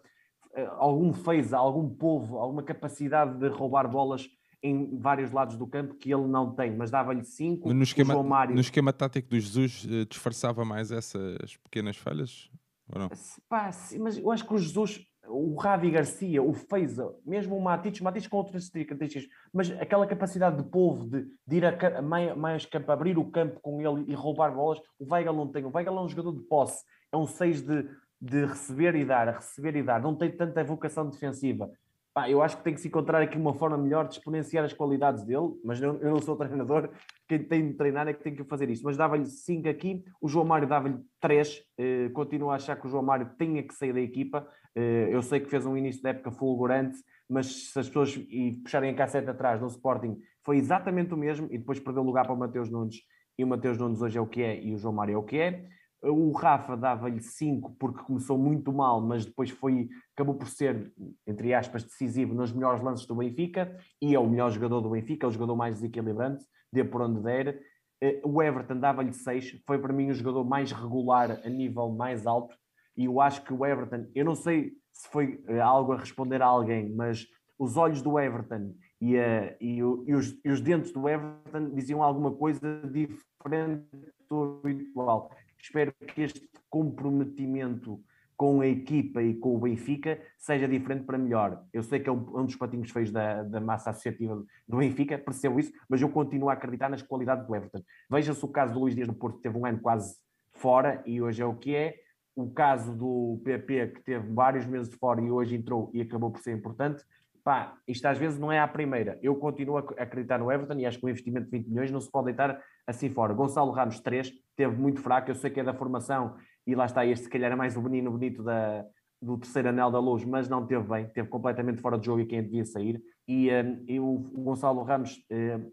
[0.53, 4.29] eh, algum phase, algum povo, alguma capacidade de roubar bolas
[4.63, 7.73] em vários lados do campo que ele não tem, mas dava-lhe 5.
[7.73, 8.55] No esquema, Mário...
[8.55, 12.49] no esquema tático do Jesus eh, disfarçava mais essas pequenas falhas?
[12.87, 13.09] Ou não?
[13.49, 13.69] Pá,
[13.99, 18.27] mas eu acho que o Jesus o Ravi Garcia, o Feiza, mesmo o Matites, Matites
[18.27, 22.01] com outras características, mas aquela capacidade de povo de, de ir a,
[22.35, 25.63] mais, campo, abrir o campo com ele e roubar bolas, o Weigl não tem.
[25.63, 29.27] O Weigl é um jogador de posse, é um 6 de, de receber e dar,
[29.27, 31.69] receber e dar, não tem tanta vocação defensiva.
[32.13, 34.73] Pá, eu acho que tem que se encontrar aqui uma forma melhor de exponenciar as
[34.73, 36.89] qualidades dele, mas eu, eu não sou treinador,
[37.25, 38.83] quem tem de treinar é que tem que fazer isso.
[38.83, 42.89] Mas dava-lhe 5 aqui, o João Mário dava-lhe 3, eh, continuo a achar que o
[42.89, 44.45] João Mário tinha que sair da equipa.
[44.75, 46.97] Eh, eu sei que fez um início de época fulgurante,
[47.29, 51.47] mas se as pessoas e puxarem a cassete atrás no Sporting, foi exatamente o mesmo,
[51.49, 52.97] e depois perdeu lugar para o Mateus Nunes,
[53.37, 55.23] e o Mateus Nunes hoje é o que é, e o João Mário é o
[55.23, 55.65] que é.
[56.03, 60.91] O Rafa dava-lhe 5 porque começou muito mal, mas depois foi, acabou por ser,
[61.27, 65.27] entre aspas, decisivo nos melhores lances do Benfica e é o melhor jogador do Benfica,
[65.27, 66.43] é o jogador mais desequilibrante,
[66.73, 67.61] dê por onde der.
[68.01, 72.25] Eh, o Everton dava-lhe 6, foi para mim o jogador mais regular a nível mais
[72.25, 72.55] alto
[72.97, 76.41] e eu acho que o Everton, eu não sei se foi eh, algo a responder
[76.41, 77.27] a alguém, mas
[77.57, 82.01] os olhos do Everton e, a, e, e, os, e os dentes do Everton diziam
[82.01, 83.87] alguma coisa diferente
[84.29, 85.29] do habitual
[85.61, 88.01] espero que este comprometimento
[88.41, 91.63] com a equipa e com o Benfica seja diferente para melhor.
[91.71, 95.15] Eu sei que é um, um dos patinhos feios da, da, massa associativa do Benfica,
[95.15, 97.83] percebo isso, mas eu continuo a acreditar nas qualidades do Everton.
[98.09, 100.15] Veja-se o caso do Luís Dias no Porto, que teve um ano quase
[100.53, 101.95] fora e hoje é o que é.
[102.35, 106.41] O caso do PP, que teve vários meses fora e hoje entrou e acabou por
[106.41, 107.03] ser importante.
[107.43, 109.19] Pá, isto às vezes não é a primeira.
[109.21, 112.01] Eu continuo a acreditar no Everton e acho que o investimento de 20 milhões não
[112.01, 113.33] se pode deitar assim fora.
[113.33, 115.29] Gonçalo Ramos, 3, teve muito fraco.
[115.29, 117.81] Eu sei que é da formação e lá está, este se calhar é mais o
[117.81, 118.85] menino bonito da,
[119.21, 122.25] do terceiro anel da luz, mas não teve bem, teve completamente fora de jogo e
[122.25, 123.01] quem devia sair.
[123.27, 125.71] E, um, e o, o, Gonçalo Ramos, um,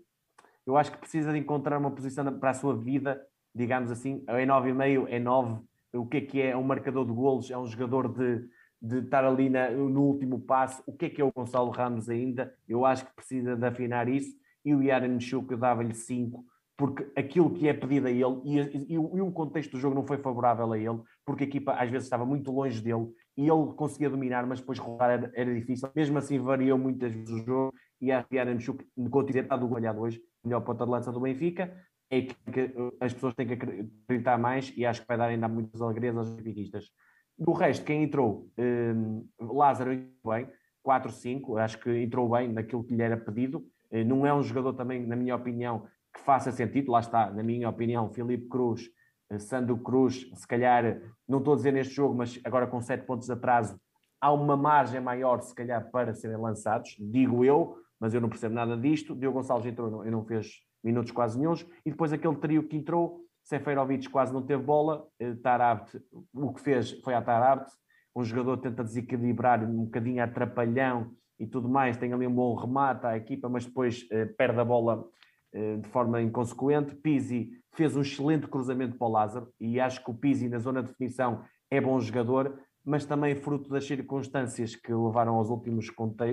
[0.67, 3.21] eu acho que precisa de encontrar uma posição para a sua vida,
[3.55, 4.25] digamos assim.
[4.27, 5.61] É 9,5, é 9.
[5.95, 6.51] O que é que é?
[6.51, 8.49] É um marcador de golos, é um jogador de
[8.81, 10.83] de estar ali na, no último passo.
[10.87, 12.55] O que é que é o Gonçalo Ramos ainda?
[12.69, 14.37] Eu acho que precisa de afinar isso.
[14.65, 16.45] E o Yaran eu dava-lhe 5,
[16.79, 20.07] porque aquilo que é pedido a ele, e, e, e, o contexto do jogo não
[20.07, 23.73] foi favorável a ele, porque a equipa às vezes estava muito longe dele, e ele
[23.75, 25.91] conseguia dominar, mas depois rolar era, era difícil.
[25.95, 30.01] Mesmo assim variou muitas vezes o jogo, e a Yaran Chuk, continuar a do goleado
[30.01, 31.77] hoje, melhor ponta de lança do Benfica,
[32.11, 35.49] é que, que, as pessoas têm que acreditar mais, e acho que vai dar ainda
[35.49, 36.93] muitas alegrias aos benfiquistas.
[37.37, 39.91] Do resto, quem entrou, um, Lázaro
[40.25, 40.49] bem,
[40.87, 43.67] 4-5, acho que entrou bem naquilo que lhe era pedido.
[43.91, 47.43] Uh, não é um jogador também, na minha opinião, que faça sentido, lá está, na
[47.43, 48.89] minha opinião, Filipe Cruz,
[49.33, 53.07] uh, Sandro Cruz, se calhar, não estou a dizer neste jogo, mas agora com 7
[53.07, 53.79] pontos de atraso,
[54.21, 58.55] há uma margem maior, se calhar, para serem lançados, digo eu, mas eu não percebo
[58.55, 59.15] nada disto.
[59.15, 63.25] Diogo Gonçalves entrou e não fez minutos quase nenhums, e depois aquele trio que entrou,
[63.43, 66.01] Seferovic quase não teve bola, eh, Tarabt,
[66.33, 67.71] o que fez foi a Tarabt,
[68.15, 73.07] um jogador tenta desequilibrar um bocadinho atrapalhão e tudo mais, tem ali um bom remate
[73.07, 75.18] à equipa, mas depois eh, perde a bola eh,
[75.53, 76.95] de forma inconsequente.
[76.95, 80.83] Pizzi fez um excelente cruzamento para o Lázaro e acho que o Pizzi na zona
[80.83, 85.87] de definição é bom jogador, mas também fruto das circunstâncias que levaram aos últimos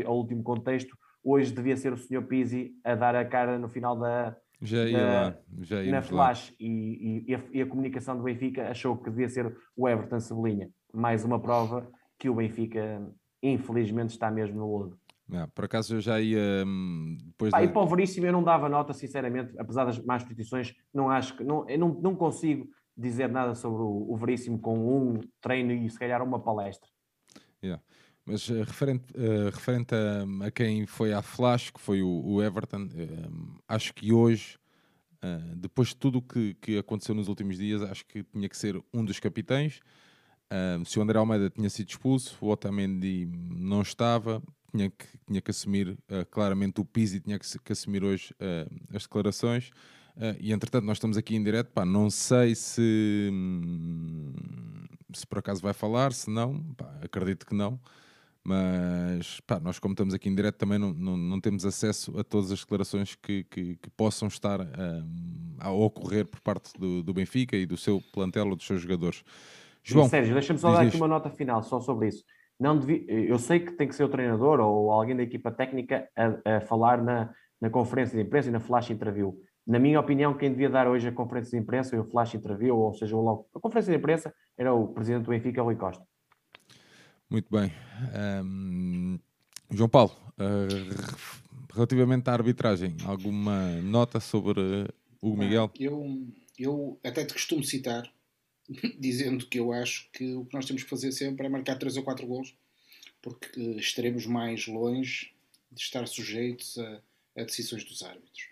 [0.06, 2.24] ao último contexto, hoje devia ser o Sr.
[2.28, 6.54] Pizzi a dar a cara no final da, já ia na, lá, já na Flash
[6.60, 10.70] e, e, a, e, a, comunicação do Benfica achou que devia ser o Everton Cebolinha.
[10.94, 13.06] Mais uma prova que o Benfica,
[13.44, 14.98] infelizmente, está mesmo no lodo.
[15.28, 16.64] Não, por acaso eu já ia.
[16.66, 17.64] Hum, depois ah, da...
[17.64, 21.36] E para o Veríssimo eu não dava nota, sinceramente, apesar das más petições, não acho
[21.36, 21.44] que.
[21.44, 25.90] Não, eu não, não consigo dizer nada sobre o, o Veríssimo com um treino e
[25.90, 26.90] se calhar uma palestra.
[27.64, 27.82] Yeah.
[28.26, 32.42] Mas uh, referente, uh, referente a, a, quem foi à Flash, que foi o, o
[32.42, 34.58] Everton, uh, acho que hoje,
[35.56, 38.80] depois de tudo o que, que aconteceu nos últimos dias, acho que tinha que ser
[38.94, 39.80] um dos capitães.
[40.86, 44.40] se o André Almeida tinha sido expulso, o Otamendi não estava,
[44.76, 45.98] tinha que, tinha que assumir
[46.30, 48.34] claramente o Pizzi, tinha que, que assumir hoje
[48.94, 49.72] as declarações.
[50.16, 51.72] Uh, e entretanto, nós estamos aqui em direto.
[51.72, 54.34] Pá, não sei se, hum,
[55.14, 57.80] se por acaso vai falar, se não, pá, acredito que não.
[58.42, 62.24] Mas pá, nós, como estamos aqui em direto, também não, não, não temos acesso a
[62.24, 67.14] todas as declarações que, que, que possam estar um, a ocorrer por parte do, do,
[67.14, 69.24] Benfica e do seu plantel ou dos seus jogadores.
[69.84, 72.24] João, Sérgio, deixa-me só dar aqui uma nota final só sobre isso.
[72.60, 73.06] Não devi...
[73.08, 76.62] Eu sei que tem que ser o treinador ou alguém da equipa técnica a, a
[76.62, 79.38] falar na, na conferência de imprensa e na flash interview.
[79.66, 82.78] Na minha opinião, quem devia dar hoje a conferência de imprensa e o flash interview,
[82.78, 86.06] ou seja, a conferência de imprensa, era o presidente do Benfica, Rui Costa.
[87.30, 87.72] Muito bem.
[88.44, 89.18] Um,
[89.72, 94.88] João Paulo, uh, relativamente à arbitragem, alguma nota sobre
[95.20, 95.72] o Miguel?
[95.80, 96.06] Eu,
[96.60, 98.04] eu até te costumo citar,
[99.00, 101.98] dizendo que eu acho que o que nós temos que fazer sempre é marcar 3
[101.98, 102.56] ou 4 gols,
[103.22, 105.34] porque estaremos mais longe
[105.72, 107.02] de estar sujeitos a,
[107.38, 108.50] a decisões dos árbitros.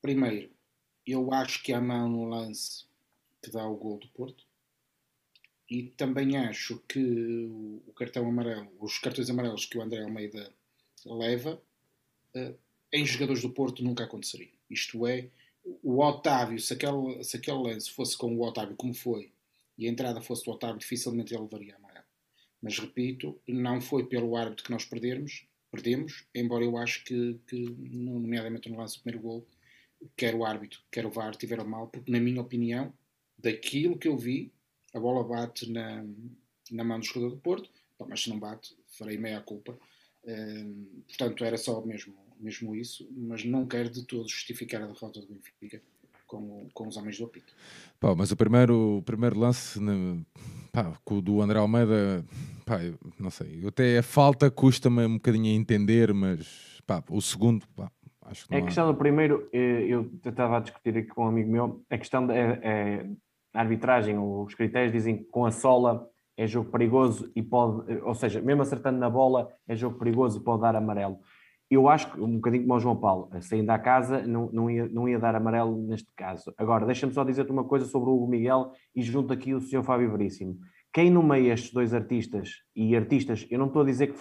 [0.00, 0.50] Primeiro,
[1.06, 2.84] eu acho que há mão no lance
[3.42, 4.44] que dá o gol do Porto.
[5.68, 7.48] E também acho que
[7.86, 10.52] o cartão amarelo, os cartões amarelos que o André Almeida
[11.04, 11.60] leva,
[12.34, 12.54] eh,
[12.92, 14.52] em jogadores do Porto nunca aconteceria.
[14.68, 15.28] Isto é,
[15.64, 19.32] o Otávio, se aquele, se aquele lance fosse com o Otávio como foi,
[19.78, 22.04] e a entrada fosse do Otávio, dificilmente ele levaria amarelo.
[22.60, 27.56] Mas repito, não foi pelo árbitro que nós perdermos, perdemos, embora eu acho que, que
[27.90, 29.46] nomeadamente no lance do primeiro gol,
[30.16, 32.92] quer o árbitro, quer o VAR tiveram mal, porque na minha opinião,
[33.38, 34.52] daquilo que eu vi,
[34.92, 36.04] a bola bate na,
[36.70, 37.70] na mão do jogador do Porto,
[38.06, 39.78] mas se não bate, farei meia culpa.
[40.24, 45.20] Uh, portanto, era só mesmo, mesmo isso, mas não quero de todo justificar a derrota
[45.20, 45.80] do Benfica
[46.26, 47.54] com, com os homens do apito.
[48.00, 50.24] Pá, mas o primeiro, o primeiro lance ne,
[50.72, 52.24] pá, do André Almeida,
[52.64, 52.78] pá,
[53.18, 57.90] não sei, até a falta custa-me um bocadinho a entender, mas pá, o segundo, pá,
[58.22, 61.24] acho que não É a questão do primeiro, eh, eu estava a discutir aqui com
[61.24, 63.06] um amigo meu, a questão é, é
[63.54, 68.14] a arbitragem, os critérios dizem que com a sola é jogo perigoso e pode, ou
[68.14, 71.18] seja, mesmo acertando na bola é jogo perigoso e pode dar amarelo.
[71.72, 74.86] Eu acho que, um bocadinho como o João Paulo, saindo da casa, não, não, ia,
[74.88, 76.52] não ia dar amarelo neste caso.
[76.58, 79.82] Agora, deixa-me só dizer-te uma coisa sobre o Hugo Miguel e junto aqui o Sr.
[79.82, 80.58] Fábio Veríssimo.
[80.92, 84.20] Quem nomeia estes dois artistas, e artistas, eu não estou a dizer que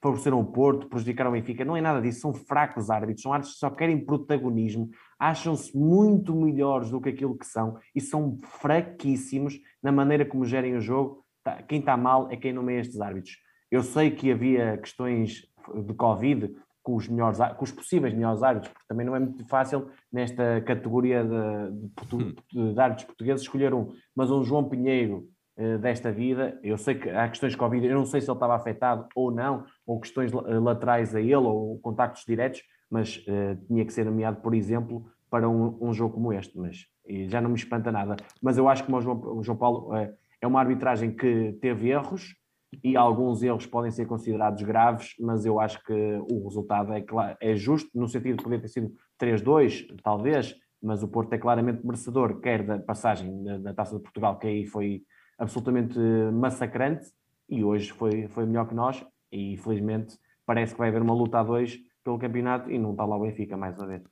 [0.00, 3.52] favoreceram o Porto, prejudicaram o Benfica, não é nada disso, são fracos árbitros, são árbitros
[3.52, 4.88] que só querem protagonismo,
[5.18, 10.74] acham-se muito melhores do que aquilo que são e são fraquíssimos na maneira como gerem
[10.74, 11.22] o jogo.
[11.44, 13.36] Tá, quem está mal é quem nomeia estes árbitros.
[13.70, 15.42] Eu sei que havia questões
[15.74, 19.44] de Covid com os, melhores, com os possíveis melhores árbitros, porque também não é muito
[19.46, 21.70] fácil nesta categoria de,
[22.06, 26.60] de, de, de árbitros portugueses escolher um, mas um João Pinheiro eh, desta vida.
[26.62, 29.30] Eu sei que há questões de Covid, eu não sei se ele estava afetado ou
[29.30, 34.04] não, ou questões eh, laterais a ele, ou contactos diretos, mas uh, tinha que ser
[34.04, 36.56] nomeado, por exemplo, para um, um, jogo como este.
[36.56, 36.86] Mas
[37.28, 38.16] já não me espanta nada.
[38.40, 41.88] Mas eu acho que o João, o João Paulo é, é uma arbitragem que teve
[41.88, 42.36] erros
[42.82, 45.92] e alguns erros podem ser considerados graves, mas eu acho que
[46.30, 47.04] o resultado é,
[47.40, 51.84] é justo, no sentido de poder ter sido 3-2, talvez, mas o Porto é claramente
[51.84, 55.02] merecedor, quer da passagem da Taça de Portugal, que aí foi
[55.38, 55.98] absolutamente
[56.32, 57.06] massacrante
[57.48, 61.40] e hoje foi, foi melhor que nós e infelizmente parece que vai haver uma luta
[61.40, 64.02] a dois pelo campeonato e não está lá o Benfica mais uma vez.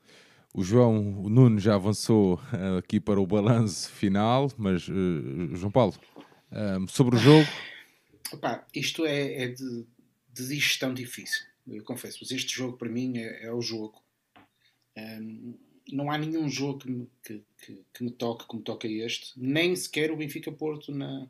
[0.53, 5.71] O João o Nuno já avançou uh, aqui para o balanço final, mas uh, João
[5.71, 5.95] Paulo,
[6.89, 7.47] sobre o jogo.
[8.33, 9.87] Opa, isto é, é de,
[10.33, 14.03] de gestão difícil, eu confesso, mas este jogo para mim é, é o jogo.
[14.97, 15.59] Um,
[15.93, 19.77] não há nenhum jogo que me, que, que, que me toque como toca este, nem
[19.77, 21.29] sequer o Benfica Porto na,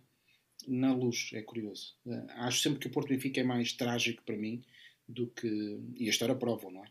[0.66, 1.96] na luz, é curioso.
[2.06, 4.62] Uh, acho sempre que o Porto Benfica é mais trágico para mim
[5.08, 5.80] do que.
[5.96, 6.88] E a história prova, não é?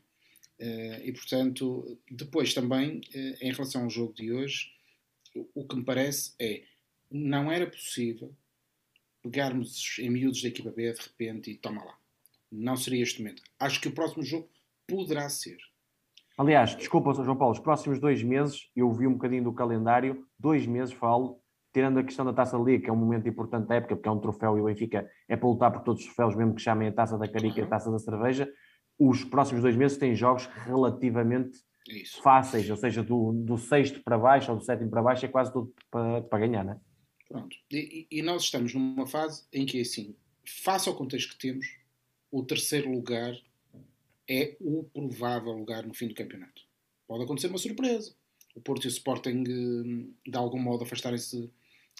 [0.59, 4.71] Uh, e portanto, depois também, uh, em relação ao jogo de hoje,
[5.55, 6.63] o que me parece é
[7.09, 8.35] não era possível
[9.23, 11.97] pegarmos em miúdos da equipa B de repente e toma lá.
[12.51, 13.41] Não seria este momento.
[13.59, 14.47] Acho que o próximo jogo
[14.87, 15.57] poderá ser.
[16.37, 20.65] Aliás, desculpa, João Paulo, os próximos dois meses, eu vi um bocadinho do calendário, dois
[20.67, 21.39] meses falo,
[21.73, 24.09] tirando a questão da Taça da Liga, que é um momento importante da época, porque
[24.09, 26.61] é um troféu e o Benfica é para lutar por todos os troféus, mesmo que
[26.61, 28.51] chamem a Taça da Carica e a Taça da Cerveja,
[28.99, 31.57] os próximos dois meses têm jogos relativamente
[31.87, 32.21] Isso.
[32.21, 35.51] fáceis, ou seja, do, do sexto para baixo ou do sétimo para baixo é quase
[35.51, 36.77] tudo para, para ganhar, não é?
[37.33, 40.15] Pronto, e, e nós estamos numa fase em que, assim,
[40.45, 41.65] face ao contexto que temos,
[42.29, 43.35] o terceiro lugar
[44.29, 46.61] é o provável lugar no fim do campeonato.
[47.07, 48.13] Pode acontecer uma surpresa.
[48.53, 51.49] O Porto e o Sporting, eh, de algum modo, afastarem-se,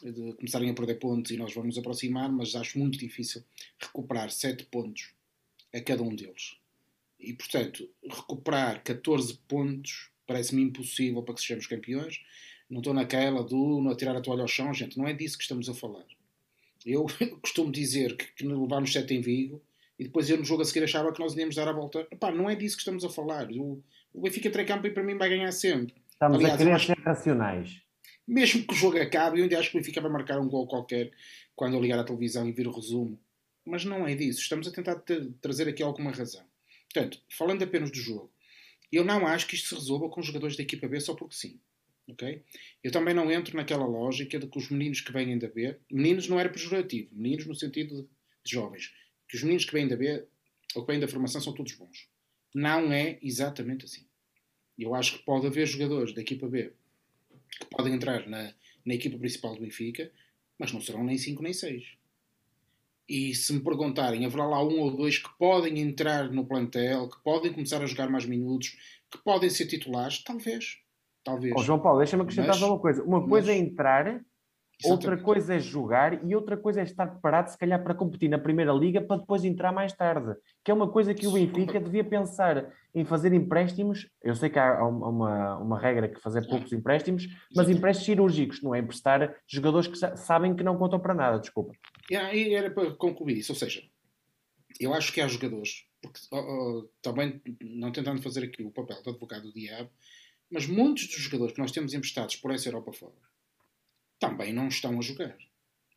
[0.03, 3.43] de começarem a perder pontos e nós vamos nos aproximar, mas acho muito difícil
[3.79, 5.15] recuperar 7 pontos
[5.73, 6.57] a cada um deles.
[7.19, 12.21] E, portanto, recuperar 14 pontos parece-me impossível para que sejamos campeões.
[12.73, 14.97] Não estou naquela do não atirar a toalha ao chão, gente.
[14.97, 16.05] Não é disso que estamos a falar.
[16.83, 17.05] Eu
[17.39, 19.61] costumo dizer que, que levámos 7 em Vigo
[19.99, 22.07] e depois eu no jogo a seguir achava que nós íamos dar a volta.
[22.11, 23.47] Epá, não é disso que estamos a falar.
[23.51, 25.93] O, o Benfica e para mim vai ganhar sempre.
[26.09, 27.81] Estamos Aliás, a querer ser racionais.
[28.27, 30.65] Mesmo que o jogo acabe, eu ainda acho que o Benfica vai marcar um gol
[30.65, 31.11] qualquer
[31.55, 33.19] quando eu ligar a televisão e vir o resumo.
[33.63, 34.41] Mas não é disso.
[34.41, 34.95] Estamos a tentar
[35.39, 36.43] trazer aqui alguma razão.
[36.91, 38.31] Portanto, falando apenas do jogo,
[38.91, 41.35] eu não acho que isto se resolva com os jogadores da equipa B só porque
[41.35, 41.59] sim.
[42.83, 46.27] Eu também não entro naquela lógica de que os meninos que vêm da B, meninos
[46.27, 48.09] não era pejorativo, meninos no sentido
[48.43, 48.93] de jovens,
[49.27, 50.25] que os meninos que vêm da B
[50.75, 52.09] ou que vêm da formação são todos bons.
[52.53, 54.05] Não é exatamente assim.
[54.77, 56.73] Eu acho que pode haver jogadores da equipa B
[57.59, 58.53] que podem entrar na,
[58.85, 60.11] na equipa principal do Benfica,
[60.57, 61.97] mas não serão nem 5 nem 6.
[63.07, 67.21] E se me perguntarem, haverá lá um ou dois que podem entrar no plantel, que
[67.21, 68.77] podem começar a jogar mais minutos,
[69.11, 70.23] que podem ser titulares?
[70.23, 70.82] Talvez.
[71.23, 71.53] Talvez.
[71.57, 73.03] Oh, João Paulo, deixa-me acrescentar mas, uma coisa.
[73.03, 74.23] Uma coisa é entrar
[74.83, 75.07] Exatamente.
[75.07, 78.37] Outra coisa é jogar e outra coisa é estar preparado, se calhar, para competir na
[78.37, 80.35] Primeira Liga para depois entrar mais tarde.
[80.63, 84.09] Que é uma coisa que o Benfica devia pensar em fazer empréstimos.
[84.21, 88.75] Eu sei que há uma, uma regra que fazer poucos empréstimos, mas empréstimos cirúrgicos, não
[88.75, 91.73] é emprestar jogadores que sabem que não contam para nada, desculpa.
[92.09, 93.81] E era para concluir isso, ou seja,
[94.79, 99.01] eu acho que há jogadores, porque oh, oh, também não tentando fazer aqui o papel
[99.01, 99.89] de advogado do diabo,
[100.53, 103.15] mas muitos dos jogadores que nós temos emprestados por essa Europa fora
[104.19, 105.35] também não estão a jogar.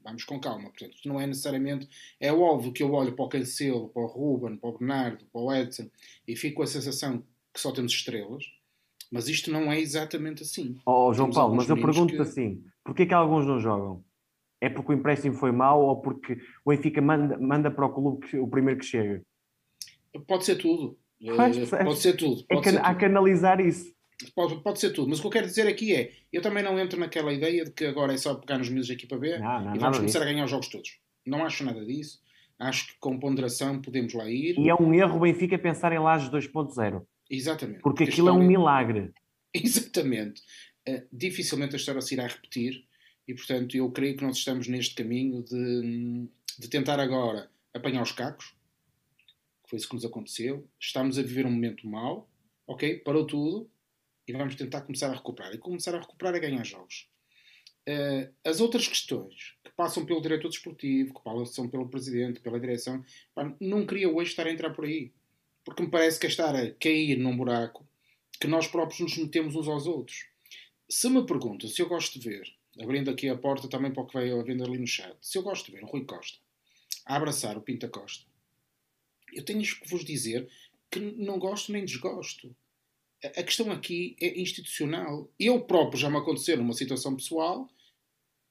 [0.03, 0.71] Vamos com calma.
[0.71, 1.89] Portanto, não é necessariamente.
[2.19, 5.41] É óbvio que eu olho para o Cancelo, para o Ruben, para o Bernardo, para
[5.41, 5.91] o Edson
[6.27, 8.45] e fico com a sensação que só temos estrelas,
[9.13, 10.77] mas isto não é exatamente assim.
[10.87, 12.21] Oh, João Paulo, mas eu pergunto que...
[12.21, 14.03] assim: porquê que alguns não jogam?
[14.61, 18.27] É porque o empréstimo foi mau ou porque o Benfica manda, manda para o clube
[18.27, 19.23] que, o primeiro que chega?
[20.27, 20.99] Pode ser tudo.
[21.21, 22.45] Mas, eh, pode ser tudo.
[22.49, 22.99] É pode é ser há tudo.
[22.99, 23.96] que analisar isso.
[24.35, 26.79] Pode, pode ser tudo, mas o que eu quero dizer aqui é: eu também não
[26.79, 29.65] entro naquela ideia de que agora é só pegar nos miúdos da equipa B não,
[29.65, 30.29] não, e vamos começar disso.
[30.29, 30.99] a ganhar os jogos todos.
[31.27, 32.23] Não acho nada disso.
[32.59, 34.59] Acho que com ponderação podemos lá ir.
[34.59, 37.05] E é um erro o Benfica pensar em Lages 2.0.
[37.29, 37.81] Exatamente.
[37.83, 39.13] Porque, porque aquilo é um milagre.
[39.53, 40.41] Exatamente.
[40.89, 42.87] Uh, dificilmente a história se irá repetir
[43.29, 48.13] e, portanto, eu creio que nós estamos neste caminho de, de tentar agora apanhar os
[48.13, 48.55] cacos,
[49.65, 50.67] que foi isso que nos aconteceu.
[50.81, 52.31] Estamos a viver um momento mau,
[52.67, 52.99] ok?
[53.01, 53.69] Parou tudo
[54.27, 55.55] e vamos tentar começar a recuperar.
[55.55, 57.09] E começar a recuperar é ganhar jogos.
[57.89, 63.05] Uh, as outras questões que passam pelo diretor desportivo, que passam pelo presidente, pela direção,
[63.61, 65.13] não queria hoje estar a entrar por aí.
[65.65, 67.87] Porque me parece que é estar a cair num buraco
[68.41, 70.27] que nós próprios nos metemos uns aos outros.
[70.89, 74.07] Se me perguntam se eu gosto de ver, abrindo aqui a porta também para o
[74.07, 76.39] que veio a venda ali no chat, se eu gosto de ver o Rui Costa
[77.05, 78.25] a abraçar o Pinta Costa,
[79.33, 80.49] eu tenho que vos dizer
[80.91, 82.55] que não gosto nem desgosto
[83.25, 85.31] a questão aqui é institucional.
[85.39, 87.69] Eu próprio já me aconteceu numa situação pessoal,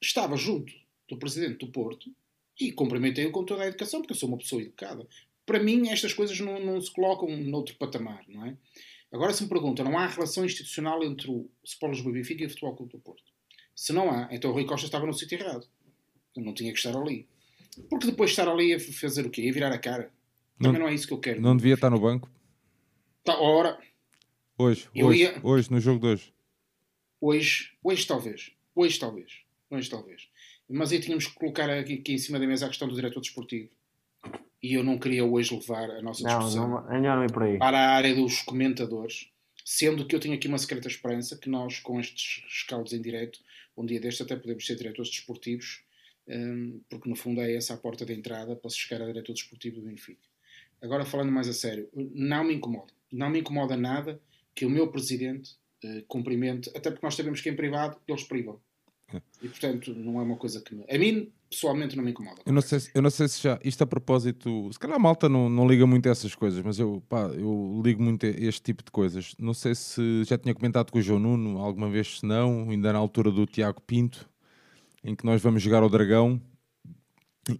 [0.01, 0.73] estava junto
[1.07, 2.11] do presidente do Porto
[2.59, 5.07] e cumprimentei-o com toda a educação, porque eu sou uma pessoa educada.
[5.45, 8.57] Para mim, estas coisas não, não se colocam noutro patamar, não é?
[9.11, 12.49] Agora, se me perguntam, não há relação institucional entre o Sport Lisboa Benfica e o
[12.49, 13.23] Futebol Clube do Porto?
[13.75, 15.67] Se não há, então o Rui Costa estava no sítio errado.
[16.35, 17.27] Eu não tinha que estar ali.
[17.89, 19.47] Porque depois de estar ali a fazer o quê?
[19.49, 20.11] A virar a cara.
[20.57, 21.41] Também não, não é isso que eu quero.
[21.41, 22.29] Não devia estar no banco?
[23.23, 23.77] Tá, ora,
[24.57, 25.39] Hoje, hoje, ia...
[25.43, 26.33] hoje, no jogo de hoje.
[27.19, 28.51] Hoje, hoje talvez.
[28.73, 29.41] Hoje talvez.
[29.69, 30.29] Hoje talvez.
[30.69, 33.19] Mas aí tínhamos que colocar aqui, aqui em cima da mesa a questão do diretor
[33.19, 33.69] desportivo.
[34.63, 37.57] E eu não queria hoje levar a nossa discussão não, não, não é por aí.
[37.57, 39.29] para a área dos comentadores,
[39.65, 43.39] sendo que eu tenho aqui uma secreta esperança que nós, com estes escaldos em direto,
[43.75, 45.83] um dia deste até podemos ser diretores desportivos,
[46.29, 49.33] um, porque no fundo é essa a porta de entrada para se chegar a diretor
[49.33, 50.23] desportivo do Benfica.
[50.81, 52.93] Agora, falando mais a sério, não me incomoda.
[53.11, 54.19] Não me incomoda nada
[54.55, 55.51] que o meu presidente
[55.83, 58.59] uh, cumprimente, até porque nós sabemos que em privado eles privam.
[59.13, 59.21] É.
[59.41, 60.83] E portanto não é uma coisa que me...
[60.89, 62.41] a mim pessoalmente não me incomoda.
[62.45, 64.99] Eu não, sei se, eu não sei se já, isto a propósito, se calhar a
[64.99, 68.29] malta não, não liga muito a essas coisas, mas eu, pá, eu ligo muito a
[68.29, 69.35] este tipo de coisas.
[69.39, 72.91] Não sei se já tinha comentado com o João Nuno alguma vez, se não, ainda
[72.91, 74.29] na altura do Tiago Pinto,
[75.03, 76.41] em que nós vamos jogar ao Dragão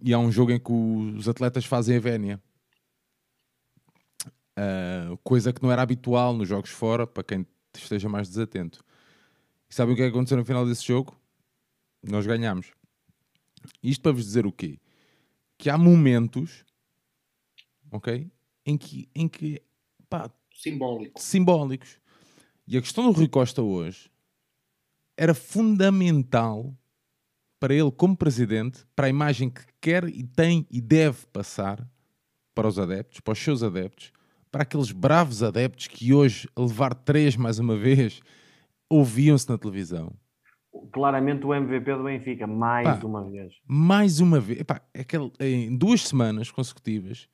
[0.02, 2.42] e há um jogo em que os atletas fazem a vénia.
[4.58, 8.82] Uh, coisa que não era habitual nos jogos fora, para quem esteja mais desatento.
[9.68, 11.14] E sabem o que é que aconteceu no final desse jogo?
[12.02, 12.72] Nós ganhamos.
[13.82, 14.78] Isto para vos dizer o quê?
[15.58, 16.64] Que há momentos,
[17.90, 18.30] ok?
[18.64, 19.62] Em que, em que
[20.08, 21.20] pá, Simbólico.
[21.20, 21.98] simbólicos.
[22.66, 24.10] E a questão do Rui Costa hoje
[25.16, 26.74] era fundamental
[27.60, 31.88] para ele, como presidente, para a imagem que quer e tem e deve passar
[32.54, 34.12] para os adeptos, para os seus adeptos,
[34.50, 38.20] para aqueles bravos adeptos que hoje, a levar três mais uma vez,
[38.88, 40.12] ouviam-se na televisão.
[40.92, 43.54] Claramente o MVP do Benfica, mais Pá, uma vez.
[43.66, 44.60] Mais uma vez.
[44.60, 47.28] Epá, aquele, em duas semanas consecutivas,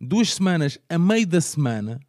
[0.00, 2.00] duas semanas a meio da semana,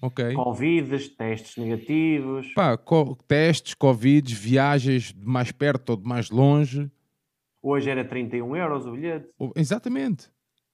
[0.00, 0.34] ok?
[0.34, 2.52] Covid, testes negativos.
[2.54, 6.90] Pá, co testes, Covid, viagens de mais perto ou de mais longe.
[7.62, 9.28] Hoje era 31 euros o bilhete.
[9.56, 10.30] Exatamente.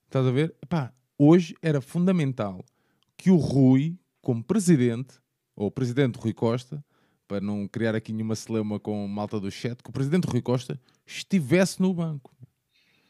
[0.06, 0.54] Estás a ver?
[0.62, 2.64] Epá, hoje era fundamental
[3.20, 5.20] que o Rui, como presidente,
[5.54, 6.82] ou o presidente Rui Costa,
[7.28, 10.80] para não criar aqui nenhuma celeuma com malta do chat, que o presidente Rui Costa
[11.06, 12.34] estivesse no banco.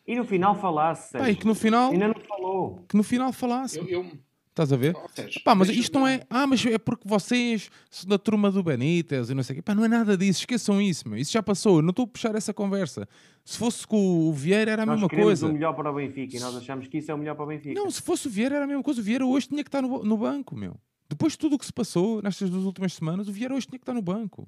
[0.04, 1.16] E no final falasse.
[1.16, 1.92] Pá, e que no final.
[1.92, 2.84] Ainda não falou.
[2.88, 3.78] Que no final falasse.
[3.78, 4.12] Eu, eu...
[4.60, 4.94] Estás a ver?
[5.14, 6.22] Sérgio, Pá, mas isto não é.
[6.28, 9.62] Ah, mas é porque vocês são da turma do Benítez e não sei o quê.
[9.62, 10.40] Pá, não é nada disso.
[10.40, 11.18] Esqueçam isso, meu.
[11.18, 11.76] Isso já passou.
[11.78, 13.08] Eu não estou a puxar essa conversa.
[13.42, 15.46] Se fosse com o Vieira era a nós mesma coisa.
[15.46, 17.48] o melhor para o Benfica e nós achamos que isso é o melhor para o
[17.48, 17.80] Benfica.
[17.80, 19.00] Não, se fosse o Vieira era a mesma coisa.
[19.00, 20.76] O Vieira hoje tinha que estar no, no banco, meu.
[21.08, 23.78] Depois de tudo o que se passou nestas duas últimas semanas, o Vieira hoje tinha
[23.78, 24.46] que estar no banco.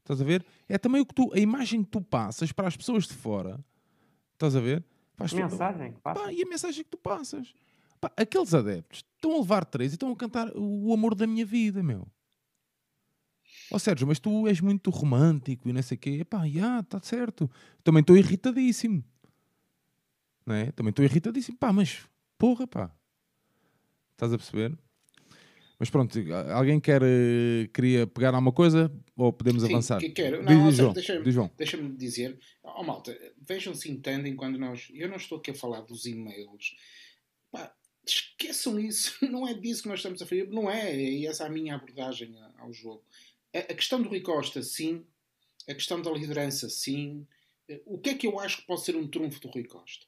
[0.00, 0.44] Estás a ver?
[0.68, 3.64] É também o que tu, a imagem que tu passas para as pessoas de fora.
[4.32, 4.84] Estás a ver?
[5.14, 6.22] Faz a mensagem que passas.
[6.24, 7.54] Pá, e a mensagem que tu passas.
[8.02, 11.46] Pá, aqueles adeptos estão a levar três e estão a cantar o amor da minha
[11.46, 12.00] vida, meu.
[13.70, 16.24] Ó oh, Sérgio, mas tu és muito romântico e não sei o quê.
[16.24, 17.48] Pá, já, está certo.
[17.84, 19.04] Também estou irritadíssimo.
[20.44, 20.72] Não é?
[20.72, 21.56] Também estou irritadíssimo.
[21.56, 22.00] Pá, mas
[22.36, 22.92] porra, pá.
[24.10, 24.76] Estás a perceber?
[25.78, 26.18] Mas pronto,
[26.52, 30.00] alguém quer, eh, queria pegar alguma coisa ou podemos Sim, avançar?
[30.00, 30.42] Que quero.
[30.42, 34.88] Não, diz, João, deixa-me deixa, deixa dizer, oh, malta, vejam se entendem quando nós.
[34.92, 36.74] Eu não estou aqui a falar dos e-mails.
[37.50, 37.72] Pá,
[38.04, 41.46] esqueçam isso, não é disso que nós estamos a fazer, não é, e essa é
[41.46, 43.04] a minha abordagem ao jogo.
[43.54, 45.04] A, questão do Rui Costa, sim,
[45.68, 47.26] a questão da liderança, sim.
[47.84, 50.06] O que é que eu acho que pode ser um trunfo do Rui Costa?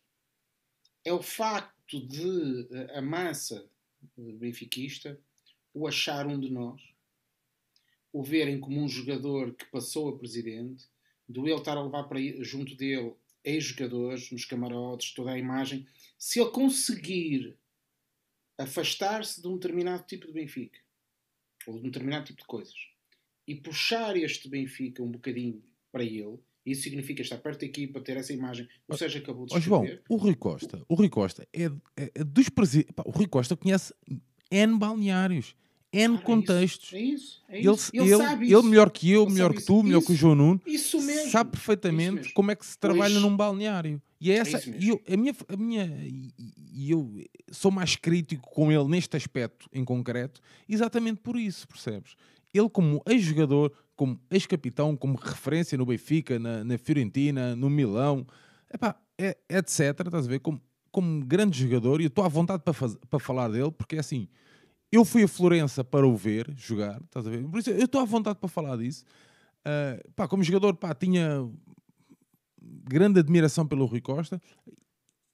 [1.04, 3.68] É o facto de a massa
[4.16, 5.18] benfiquista
[5.74, 6.80] o achar um de nós,
[8.12, 10.86] o verem como um jogador que passou a presidente,
[11.28, 15.86] do ele estar a levar para junto dele ex-jogadores, nos camarotes, toda a imagem,
[16.16, 17.56] se ele conseguir
[18.58, 20.78] afastar-se de um determinado tipo de Benfica,
[21.66, 22.74] ou de um determinado tipo de coisas,
[23.46, 28.16] e puxar este Benfica um bocadinho para ele, isso significa estar perto da equipa, ter
[28.16, 28.66] essa imagem.
[28.88, 31.64] Ou seja, acabou de oh, João, o Rui Costa, o Rui Costa é,
[31.96, 32.94] é, é dos presidentes.
[33.04, 33.94] O Rui Costa conhece
[34.50, 35.54] N balneários.
[35.92, 36.92] N contextos.
[36.92, 37.90] É isso, é isso.
[37.94, 40.60] Ele, ele, ele, ele, melhor que eu, melhor que tu, melhor que o João Nuno,
[40.66, 41.00] isso.
[41.38, 44.00] Sabe perfeitamente como é que se trabalha num balneário.
[44.20, 46.00] E é, é essa, e eu, a minha, a minha,
[46.72, 47.12] e eu
[47.50, 52.14] sou mais crítico com ele neste aspecto em concreto, exatamente por isso, percebes?
[52.52, 58.26] Ele, como ex-jogador, como ex-capitão, como referência no Benfica, na, na Fiorentina, no Milão,
[58.72, 60.00] epá, é, etc.
[60.06, 60.38] Estás a ver?
[60.38, 60.60] Como,
[60.90, 63.98] como grande jogador, e eu estou à vontade para, faz, para falar dele, porque é
[63.98, 64.28] assim
[64.94, 67.44] eu fui a Florença para o ver jogar, estás a ver?
[67.48, 69.04] Por isso eu estou à vontade para falar disso.
[69.66, 71.48] Uh, pá, como jogador, pá, tinha
[72.60, 74.40] grande admiração pelo Rui Costa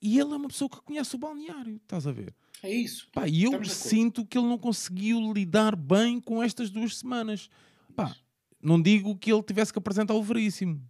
[0.00, 2.34] e ele é uma pessoa que conhece o balneário, estás a ver?
[2.62, 3.08] É isso.
[3.12, 7.48] Pá, e eu sinto que ele não conseguiu lidar bem com estas duas semanas.
[7.94, 8.14] Pá,
[8.62, 10.82] não digo que ele tivesse que apresentar o veríssimo.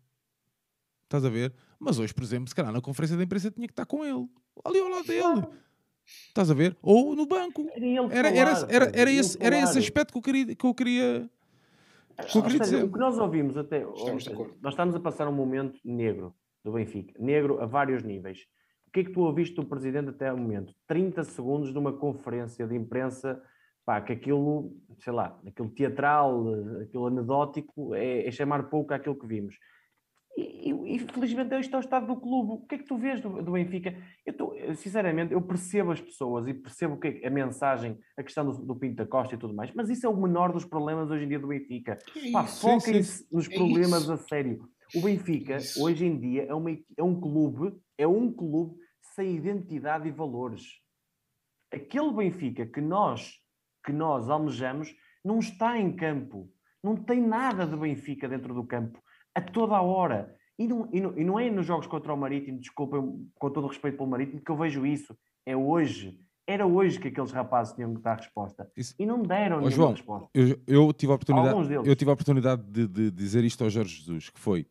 [1.05, 1.53] Estás a ver?
[1.79, 4.29] Mas hoje, por exemplo, se calhar na conferência da imprensa tinha que estar com ele.
[4.65, 5.47] Ali ao lado dele.
[6.29, 6.77] Estás a ver?
[6.83, 7.69] Ou no banco.
[8.11, 11.31] Era, era, era, era, era, esse, era esse aspecto que eu queria, que eu queria,
[12.43, 12.85] queria dizer.
[12.85, 13.83] O que nós ouvimos até.
[13.83, 14.25] Estamos
[14.61, 17.15] nós estamos a passar um momento negro do Benfica.
[17.19, 18.41] Negro a vários níveis.
[18.87, 20.75] O que é que tu ouviste do presidente até o momento?
[20.89, 23.41] 30 segundos de uma conferência de imprensa,
[23.87, 26.45] pá, que aquilo, sei lá, aquilo teatral,
[26.83, 29.55] aquilo anedótico, é, é chamar pouco àquilo que vimos.
[30.37, 32.53] E, e, felizmente este é o estado do clube.
[32.53, 33.97] O que é que tu vês do, do Benfica?
[34.25, 38.45] Eu tô, sinceramente, eu percebo as pessoas e percebo que é a mensagem, a questão
[38.45, 41.11] do, do Pinto da Costa e tudo mais, mas isso é o menor dos problemas
[41.11, 41.99] hoje em dia do Benfica.
[42.17, 44.13] É Foquem-se nos é problemas isso.
[44.13, 44.69] a sério.
[44.95, 45.83] O Benfica, isso.
[45.83, 48.77] hoje em dia, é, uma, é um clube, é um clube
[49.15, 50.65] sem identidade e valores.
[51.73, 53.33] Aquele Benfica que nós,
[53.85, 56.51] que nós almejamos não está em campo.
[56.83, 59.01] Não tem nada de Benfica dentro do campo
[59.41, 60.35] a toda a hora.
[60.59, 63.65] E não, e não, e não é nos jogos contra o Marítimo, desculpem, com todo
[63.65, 65.17] o respeito pelo Marítimo, que eu vejo isso.
[65.47, 66.21] É hoje.
[66.47, 68.71] Era hoje que aqueles rapazes tinham que dar resposta.
[68.77, 68.95] Isso...
[68.99, 70.29] E não deram oh, nenhuma João, resposta.
[70.35, 73.97] Eu, eu, tive a oportunidade, eu tive a oportunidade de, de, dizer isto ao Jorge
[74.01, 74.67] Jesus, que foi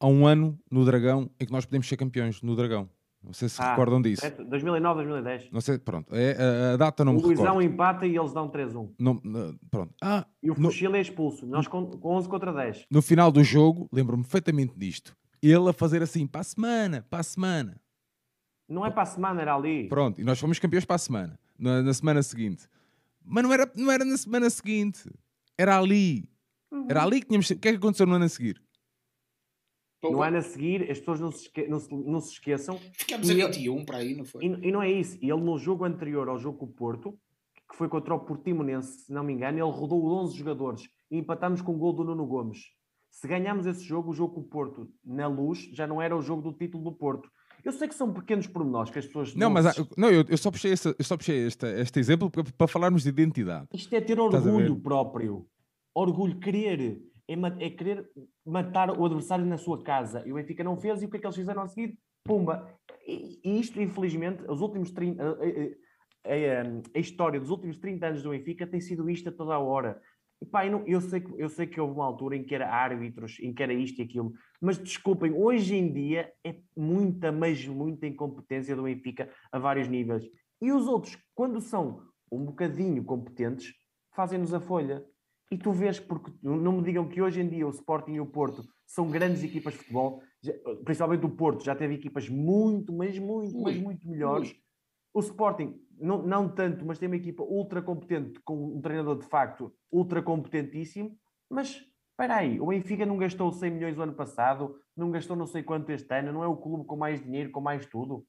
[0.00, 2.88] há um ano no Dragão em que nós podemos ser campeões no Dragão.
[3.26, 4.22] Não sei se ah, recordam disso.
[4.48, 5.50] 2009, 2010.
[5.50, 6.14] Não sei, pronto.
[6.14, 7.40] É, a, data não o me recordo.
[7.40, 8.94] O Luizão empata e eles dão 3-1.
[8.96, 9.20] Não,
[9.68, 9.92] pronto.
[10.00, 11.44] Ah, e o Fuxil é expulso.
[11.44, 12.86] Nós com, com 11 contra 10.
[12.88, 15.16] No final do jogo, lembro-me perfeitamente disto.
[15.42, 17.80] Ele a fazer assim, para a semana, para a semana.
[18.68, 19.88] Não é para a semana, era ali.
[19.88, 21.38] Pronto, e nós fomos campeões para a semana.
[21.58, 22.68] Na, na semana seguinte.
[23.24, 25.10] Mas não era, não era na semana seguinte.
[25.58, 26.28] Era ali.
[26.88, 27.50] Era ali que tínhamos.
[27.50, 28.62] O que é que aconteceu no ano a seguir?
[30.02, 31.66] No ano a seguir, as pessoas não se, esque...
[31.66, 32.78] não se, não se esqueçam.
[32.92, 34.44] Ficámos a 21 para aí, não foi?
[34.44, 35.16] E, e, não é isso.
[35.20, 37.18] Ele, no jogo anterior ao jogo com o Porto,
[37.68, 41.60] que foi contra o Portimonense, se não me engano, ele rodou 11 jogadores e empatámos
[41.60, 42.58] com o gol do Nuno Gomes.
[43.10, 46.20] Se ganhámos esse jogo, o jogo com o Porto na luz, já não era o
[46.20, 47.30] jogo do título do Porto.
[47.64, 49.34] Eu sei que são pequenos pormenores que as pessoas.
[49.34, 49.64] Não, mas
[49.96, 53.02] não, eu, eu, só puxei, esse, eu só puxei este, este exemplo para, para falarmos
[53.02, 53.66] de identidade.
[53.72, 55.48] Isto é ter orgulho próprio.
[55.94, 57.00] Orgulho, querer.
[57.28, 57.34] É,
[57.66, 58.08] é, querer
[58.44, 60.22] matar o adversário na sua casa.
[60.26, 61.98] E o Benfica não fez, e o que é que eles fizeram a seguir?
[62.24, 62.72] Pumba!
[63.06, 65.22] E, isto, infelizmente, os últimos 30.
[65.22, 69.54] A, a, a, história dos últimos 30 anos do Benfica tem sido isto a toda
[69.54, 70.00] a hora.
[70.40, 72.68] E pá, eu, não, eu, sei eu sei que houve uma altura em que era
[72.68, 77.66] árbitros, em que era isto e aquilo, mas desculpem, hoje em dia é muita, mas
[77.66, 80.28] muita incompetência do Benfica a vários níveis.
[80.60, 83.72] E os outros, quando são um bocadinho competentes,
[84.14, 85.04] fazem-nos a folha.
[85.50, 88.26] E tu vês, porque não me digam que hoje em dia o Sporting e o
[88.26, 90.22] Porto são grandes equipas de futebol,
[90.84, 94.56] principalmente o Porto já teve equipas muito, mas muito, mas muito melhores.
[95.14, 99.26] O Sporting, não, não tanto, mas tem uma equipa ultra competente, com um treinador de
[99.26, 101.16] facto ultra competentíssimo.
[101.48, 105.46] Mas espera aí, o Benfica não gastou 100 milhões o ano passado, não gastou não
[105.46, 108.26] sei quanto este ano, não é o clube com mais dinheiro, com mais tudo.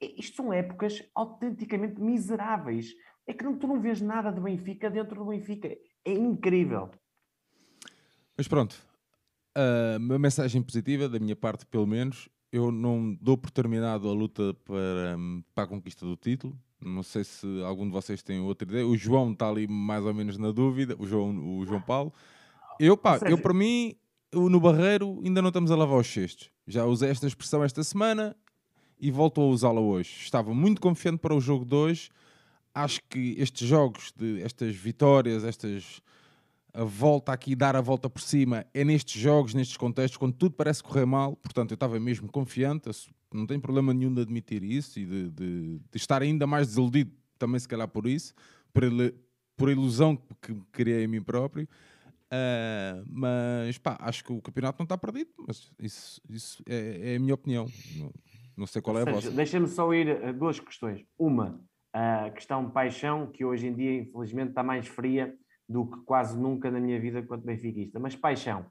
[0.00, 2.94] Isto são épocas autenticamente miseráveis.
[3.26, 5.68] É que não, tu não vês nada de Benfica dentro do Benfica.
[6.04, 6.90] É incrível.
[8.36, 8.76] Mas pronto,
[9.98, 14.54] uma mensagem positiva, da minha parte pelo menos, eu não dou por terminado a luta
[14.64, 15.16] para,
[15.54, 16.58] para a conquista do título.
[16.80, 18.86] Não sei se algum de vocês tem outra ideia.
[18.86, 22.12] O João está ali mais ou menos na dúvida, o João, o João Paulo.
[22.78, 23.94] Eu, pá, eu para mim,
[24.32, 26.50] no Barreiro ainda não estamos a lavar os cestos.
[26.66, 28.34] Já usei esta expressão esta semana
[28.98, 30.10] e volto a usá-la hoje.
[30.22, 32.08] Estava muito confiante para o jogo de hoje.
[32.74, 36.00] Acho que estes jogos, de, estas vitórias, estas
[36.72, 40.54] a volta aqui, dar a volta por cima, é nestes jogos, nestes contextos, quando tudo
[40.54, 41.36] parece correr mal.
[41.36, 42.90] Portanto, eu estava mesmo confiante,
[43.32, 47.12] não tenho problema nenhum de admitir isso e de, de, de estar ainda mais desiludido,
[47.38, 48.34] também se calhar por isso,
[48.72, 48.84] por,
[49.56, 51.68] por a ilusão que criei em mim próprio.
[52.32, 57.16] Uh, mas pá, acho que o campeonato não está perdido, mas isso, isso é, é,
[57.16, 57.66] a minha opinião.
[57.96, 58.12] Não,
[58.56, 59.30] não sei qual Ou é seja, a vossa.
[59.32, 61.04] Deixa-me só ir a duas questões.
[61.18, 61.60] Uma,
[61.92, 65.34] a questão paixão, que hoje em dia, infelizmente, está mais fria
[65.68, 67.98] do que quase nunca na minha vida quanto benfiquista.
[67.98, 68.66] Mas paixão,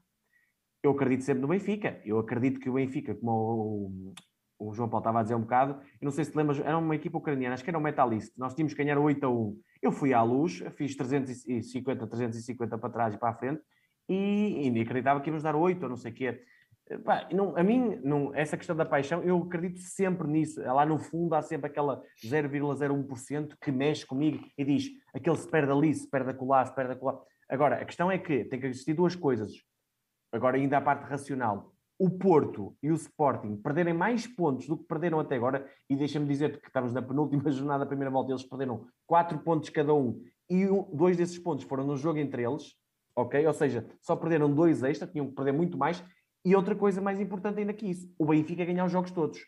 [0.82, 2.00] eu acredito sempre no Benfica.
[2.04, 4.14] Eu acredito que o Benfica, como o,
[4.58, 6.76] o, João Paulo estava a dizer um bocado, eu não sei se te lembras, era
[6.76, 8.32] uma equipa ucraniana, acho que era um Metalist.
[8.36, 9.60] Nós tínhamos que ganhar 8 a 1.
[9.82, 13.62] Eu fui à luz, fiz 350, 350 para trás e para a frente
[14.08, 16.42] e, e acreditava que íamos dar 8 ou não sei o quê.
[17.04, 20.60] Pá, não, a mim, não, essa questão da paixão, eu acredito sempre nisso.
[20.60, 25.70] Lá no fundo há sempre aquela 0,01% que mexe comigo e diz aquele se perde
[25.70, 27.20] ali, se perde acolá, se perde acolá.
[27.48, 29.52] Agora, a questão é que tem que existir duas coisas.
[30.32, 31.72] Agora, ainda a parte racional.
[31.98, 36.26] O Porto e o Sporting perderem mais pontos do que perderam até agora, e deixa-me
[36.26, 40.20] dizer que estamos na penúltima jornada da primeira volta, eles perderam 4 pontos cada um,
[40.48, 42.74] e dois desses pontos foram no jogo entre eles,
[43.14, 43.46] ok?
[43.46, 46.02] Ou seja, só perderam dois extra, tinham que perder muito mais,
[46.44, 49.40] e outra coisa mais importante ainda que isso, o Benfica ganhar os jogos todos.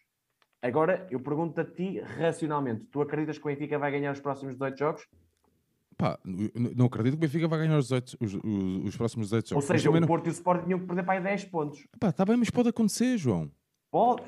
[0.61, 4.55] Agora, eu pergunto a ti, racionalmente, tu acreditas que o Benfica vai ganhar os próximos
[4.55, 5.09] 18 jogos?
[5.97, 9.49] Pá, não acredito que o Benfica vai ganhar os, 18, os, os, os próximos 18
[9.51, 9.64] jogos.
[9.64, 11.86] Ou seja, o Porto e o Sport tinham que perder para aí 10 pontos.
[11.99, 13.51] Pá, está bem, mas pode acontecer, João.
[13.90, 14.22] Pode,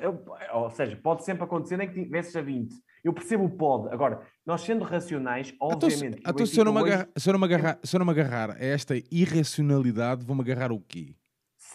[0.53, 2.75] ou seja, pode sempre acontecer, nem que tivesses a 20.
[3.03, 3.91] Eu percebo o pode.
[3.93, 6.19] Agora, nós sendo racionais, obviamente.
[6.19, 8.93] Então, se, eu não eu não me agarrar, se eu não me agarrar a esta
[9.11, 11.15] irracionalidade, vou-me agarrar o quê?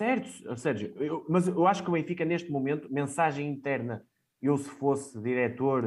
[0.01, 4.03] Certo, Sérgio, eu, mas eu acho que o Benfica, neste momento, mensagem interna,
[4.41, 5.87] eu se fosse diretor,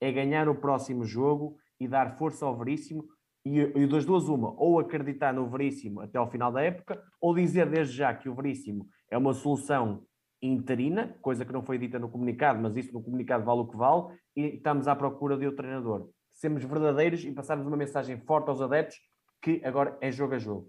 [0.00, 3.04] é ganhar o próximo jogo e dar força ao Veríssimo,
[3.44, 7.34] e, e das duas, uma, ou acreditar no Veríssimo até ao final da época, ou
[7.34, 10.04] dizer desde já que o Veríssimo é uma solução
[10.40, 13.76] interina, coisa que não foi dita no comunicado, mas isso no comunicado vale o que
[13.76, 16.08] vale, e estamos à procura de outro treinador.
[16.32, 18.98] Sermos verdadeiros e passarmos uma mensagem forte aos adeptos
[19.42, 20.68] que agora é jogo a jogo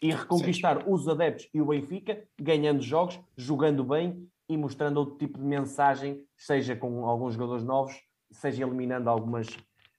[0.00, 5.38] e reconquistar os adeptos e o Benfica, ganhando jogos, jogando bem e mostrando outro tipo
[5.38, 7.94] de mensagem, seja com alguns jogadores novos,
[8.30, 9.48] seja eliminando algumas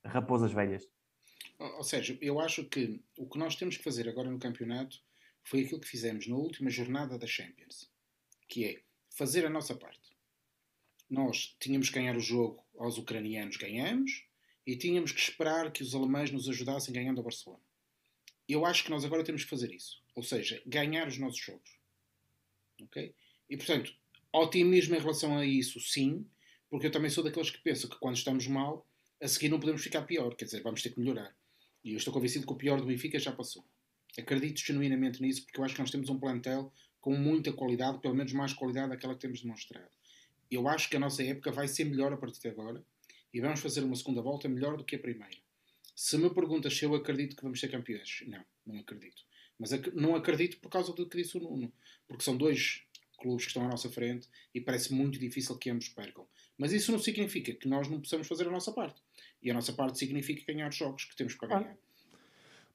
[0.05, 0.87] raposas velhas.
[1.59, 4.97] Ou seja, eu acho que o que nós temos que fazer agora no campeonato
[5.43, 7.91] foi aquilo que fizemos na última jornada da Champions,
[8.47, 10.15] que é fazer a nossa parte.
[11.09, 14.25] Nós tínhamos que ganhar o jogo aos ucranianos, ganhamos,
[14.65, 17.66] e tínhamos que esperar que os alemães nos ajudassem ganhando a Barcelona
[18.53, 20.01] eu acho que nós agora temos que fazer isso.
[20.15, 21.77] Ou seja, ganhar os nossos jogos.
[22.81, 23.13] Ok?
[23.49, 23.93] E portanto,
[24.31, 26.25] otimismo em relação a isso, sim,
[26.69, 28.85] porque eu também sou daqueles que pensam que quando estamos mal,
[29.21, 31.35] a seguir não podemos ficar pior, quer dizer, vamos ter que melhorar.
[31.83, 33.65] E eu estou convencido que o pior do Benfica já passou.
[34.17, 38.15] Acredito genuinamente nisso, porque eu acho que nós temos um plantel com muita qualidade, pelo
[38.15, 39.89] menos mais qualidade daquela que temos demonstrado.
[40.49, 42.83] Eu acho que a nossa época vai ser melhor a partir de agora
[43.33, 45.37] e vamos fazer uma segunda volta melhor do que a primeira.
[45.97, 49.23] Se me perguntas se eu acredito que vamos ser campeões, não, não acredito.
[49.57, 51.73] Mas ac não acredito por causa do que disse o Nuno,
[52.07, 52.83] porque são dois
[53.17, 56.27] clubes que estão à nossa frente e parece muito difícil que ambos percam.
[56.55, 59.01] Mas isso não significa que nós não possamos fazer a nossa parte.
[59.41, 61.77] E a nossa parte significa ganhar os jogos que temos para ganhar.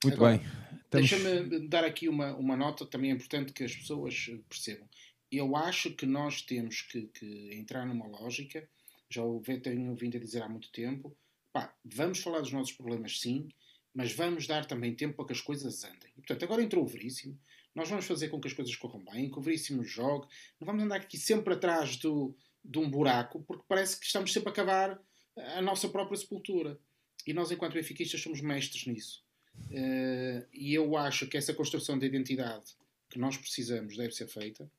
[0.02, 0.46] Muito Agora, bem.
[0.84, 1.10] Estamos...
[1.10, 4.88] Deixa-me dar aqui uma, uma nota, também é importante que as pessoas percebam.
[5.30, 8.68] Eu acho que nós temos que, que entrar numa lógica,
[9.08, 11.16] já o tenho vindo a dizer há muito tempo,
[11.52, 13.48] pá, vamos falar dos nossos problemas sim,
[13.94, 16.10] mas vamos dar também tempo para que as coisas andem.
[16.16, 17.38] E, portanto, agora entrou o Veríssimo,
[17.74, 20.26] nós vamos fazer com que as coisas corram bem, que o Veríssimo jogue,
[20.60, 22.34] não vamos andar aqui sempre atrás do,
[22.64, 25.00] de um buraco, porque parece que estamos sempre a cavar
[25.36, 26.78] a nossa própria sepultura.
[27.26, 29.24] E nós, enquanto benfiquistas, somos mestres nisso.
[29.70, 32.74] Uh, e eu acho que essa construção de identidade
[33.08, 34.70] que nós precisamos deve ser feita,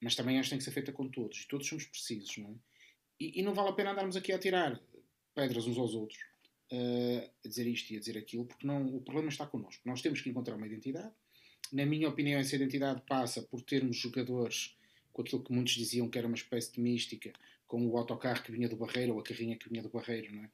[0.00, 1.42] mas também acho que tem que ser feita com todos.
[1.42, 2.54] E todos somos precisos, não é?
[3.18, 4.80] E, e não vale a pena andarmos aqui a tirar
[5.34, 6.20] pedras uns aos outros,
[6.72, 9.82] uh, a dizer isto e a dizer aquilo, porque não, o problema está connosco.
[9.84, 11.12] Nós temos que encontrar uma identidade.
[11.72, 14.76] Na minha opinião, essa identidade passa por termos jogadores
[15.12, 17.32] com aquilo que muitos diziam que era uma espécie de mística,
[17.66, 20.44] com o autocarro que vinha do Barreiro ou a carrinha que vinha do Barreiro, não
[20.44, 20.50] é?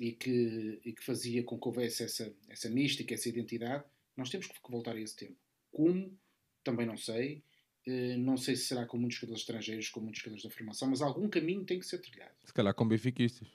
[0.00, 3.84] e, que, e que fazia com que houvesse essa, essa mística, essa identidade,
[4.16, 5.36] nós temos que voltar a esse tempo.
[5.72, 6.16] Como?
[6.62, 7.42] Também não sei.
[7.86, 11.00] Uh, não sei se será com muitos jogadores estrangeiros, com muitos jogadores da formação, mas
[11.00, 12.34] algum caminho tem que ser trilhado.
[12.44, 13.48] Se calhar com benfiquistas.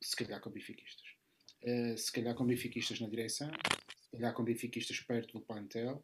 [0.00, 1.08] Se calhar com benfiquistas.
[1.62, 3.50] Uh, se calhar com benfiquistas na direção,
[4.02, 6.02] se calhar com benfiquistas perto do plantel,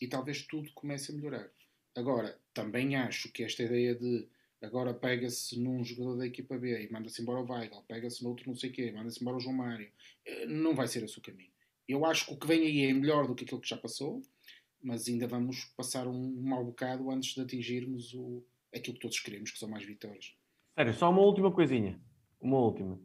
[0.00, 1.50] e talvez tudo comece a melhorar.
[1.94, 4.28] Agora, também acho que esta ideia de
[4.62, 8.54] agora pega-se num jogador da equipa B e manda-se embora o Weigl, pega-se noutro não
[8.54, 9.90] sei quê, manda-se embora o João Mário,
[10.24, 11.50] eh, não vai ser esse o caminho.
[11.88, 14.22] Eu acho que o que vem aí é melhor do que aquilo que já passou,
[14.82, 19.50] mas ainda vamos passar um mau bocado antes de atingirmos o, aquilo que todos queremos,
[19.50, 20.34] que são mais vitórias.
[20.74, 22.00] Sério, só uma última coisinha.
[22.40, 23.00] Uma última.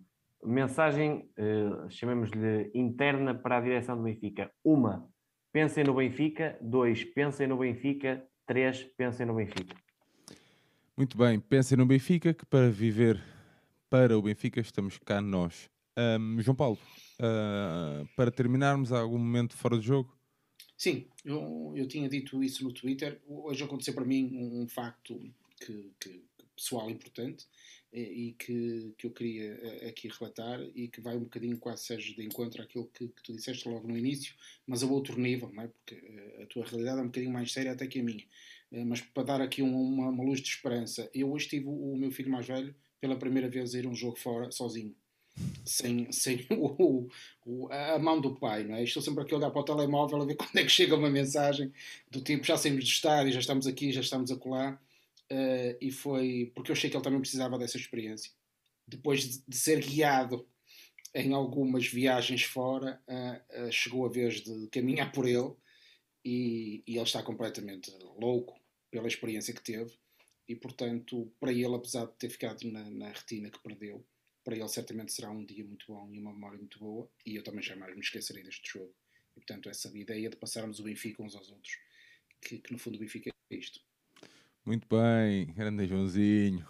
[0.46, 4.52] Mensagem, uh, chamemos-lhe interna para a direção do Benfica.
[4.64, 5.10] Uma,
[5.52, 6.58] pensem no Benfica.
[6.62, 8.24] Dois, pensem no Benfica.
[8.46, 9.76] Três, pensem no Benfica.
[10.96, 13.22] Muito bem, pensem no Benfica, que para viver
[13.90, 15.70] para o Benfica estamos cá nós.
[15.98, 16.78] Um, João Paulo,
[17.20, 20.16] uh, para terminarmos, há algum momento fora de jogo?
[20.78, 23.22] Sim, eu, eu tinha dito isso no Twitter.
[23.28, 25.20] Hoje aconteceu para mim um, um facto
[25.60, 26.24] que, que,
[26.56, 27.46] pessoal importante
[28.00, 32.14] e, que, que eu queria eh, aqui relatar e que vai um bocadinho quase seja
[32.14, 34.36] de encontro àquilo que, que tu disseste logo no início,
[34.68, 35.68] mas a outro nível, não é?
[35.68, 38.26] porque eh, a tua realidade é um bocadinho mais séria até que a minha.
[38.72, 42.12] Eh, mas para dar aqui uma, uma luz de esperança, eu hoje tive o meu
[42.12, 44.94] filho mais velho pela primeira vez a ir um jogo fora sozinho.
[45.64, 47.08] Sem, sem o,
[47.46, 48.84] o, a mão do pai, não é?
[48.84, 51.10] Estou sempre aqui a olhar para o telemóvel a ver quando é que chega uma
[51.10, 51.72] mensagem
[52.12, 54.82] do tipo já saímos do estádio, já estamos aqui, já estamos a colar.
[55.32, 58.32] Uh, e foi porque eu achei que ele também precisava dessa experiência.
[58.88, 60.48] Depois de, de ser guiado
[61.16, 65.56] em algumas viagens fora, uh, uh, chegou a vez de caminhar por ele
[66.26, 68.60] e, e ele está completamente louco
[68.90, 69.94] pela experiência que teve
[70.48, 74.06] e portanto para ele apesar de ter ficado na, na, retina que perdeu
[74.44, 77.44] para ele certamente será um dia muito bom e uma memória muito boa e eu
[77.44, 78.94] também jamais me esquecerei deste jogo
[79.36, 81.78] e portanto essa ideia de passarmos o Benfica uns aos outros
[82.42, 83.80] que, que no fundo o Benfica é isto
[84.66, 86.66] muito bem, grande Joãozinho.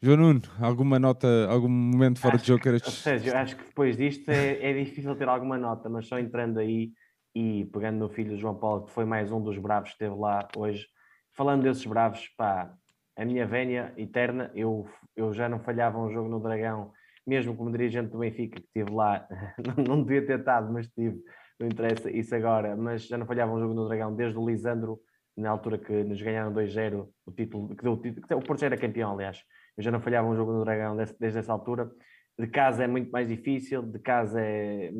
[0.00, 2.82] João Nuno, alguma nota, algum momento fora acho, de jogo queiras...
[2.82, 6.92] Sérgio, acho que depois disto é, é difícil ter alguma nota, mas só entrando aí
[7.34, 10.46] e pegando no filho João Paulo, que foi mais um dos bravos que esteve lá
[10.56, 10.86] hoje,
[11.32, 12.72] falando desses bravos, pá,
[13.16, 16.92] a minha vénia eterna, eu, eu já não falhava um jogo no Dragão,
[17.26, 19.26] mesmo como dirigente do Benfica, que estive lá,
[19.88, 21.20] não devia ter estado, mas tive,
[21.58, 25.00] não interessa isso agora, mas já não falhava um jogo no Dragão desde o Lisandro,
[25.36, 28.66] na altura que nos ganharam 2-0, o título, que deu o título, o Porto já
[28.66, 29.42] era campeão, aliás,
[29.76, 31.90] eu já não falhava um jogo no Dragão desde, desde essa altura.
[32.38, 34.92] De casa é muito mais difícil, de casa é,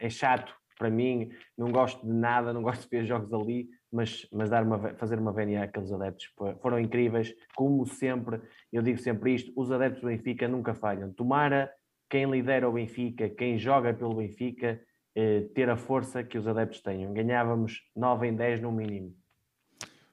[0.00, 4.26] é chato para mim, não gosto de nada, não gosto de ver jogos ali, mas,
[4.32, 6.32] mas dar uma, fazer uma vénia àqueles adeptos
[6.62, 8.40] foram incríveis, como sempre,
[8.72, 11.12] eu digo sempre isto, os adeptos do Benfica nunca falham.
[11.12, 11.70] Tomara
[12.08, 14.80] quem lidera o Benfica, quem joga pelo Benfica,
[15.14, 17.12] eh, ter a força que os adeptos tenham.
[17.12, 19.14] Ganhávamos 9 em 10 no mínimo.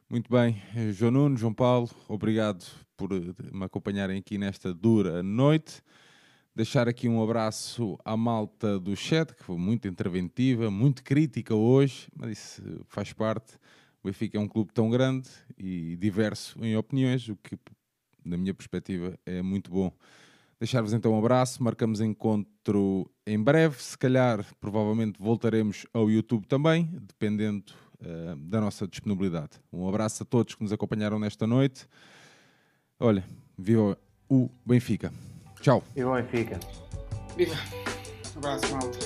[0.09, 0.55] Muito bem,
[0.93, 2.65] João Nuno, João Paulo, obrigado
[2.95, 5.81] por eh, me acompanharem aqui nesta dura noite.
[6.55, 12.07] Deixar aqui um abraço à malta do chat, que foi muito interventiva, muito crítica hoje,
[12.15, 13.55] mas isso faz parte.
[14.01, 15.27] O Benfica é um clube tão grande
[15.57, 17.59] e diverso em opiniões, o que,
[18.23, 19.91] na minha perspectiva, é muito bom.
[20.57, 26.89] Deixar-vos então um abraço, marcamos encontro em breve, se calhar, provavelmente voltaremos ao YouTube também,
[26.93, 29.51] dependendo uh, da nossa disponibilidade.
[29.71, 31.87] Um abraço a todos que nos acompanharam nesta noite.
[32.99, 33.23] Olha,
[33.57, 33.97] viva
[34.29, 35.11] o Benfica.
[35.61, 35.83] Tchau.
[35.95, 36.59] Viva o Benfica.
[37.35, 37.55] Viva.
[38.35, 38.97] Um abraço, malta.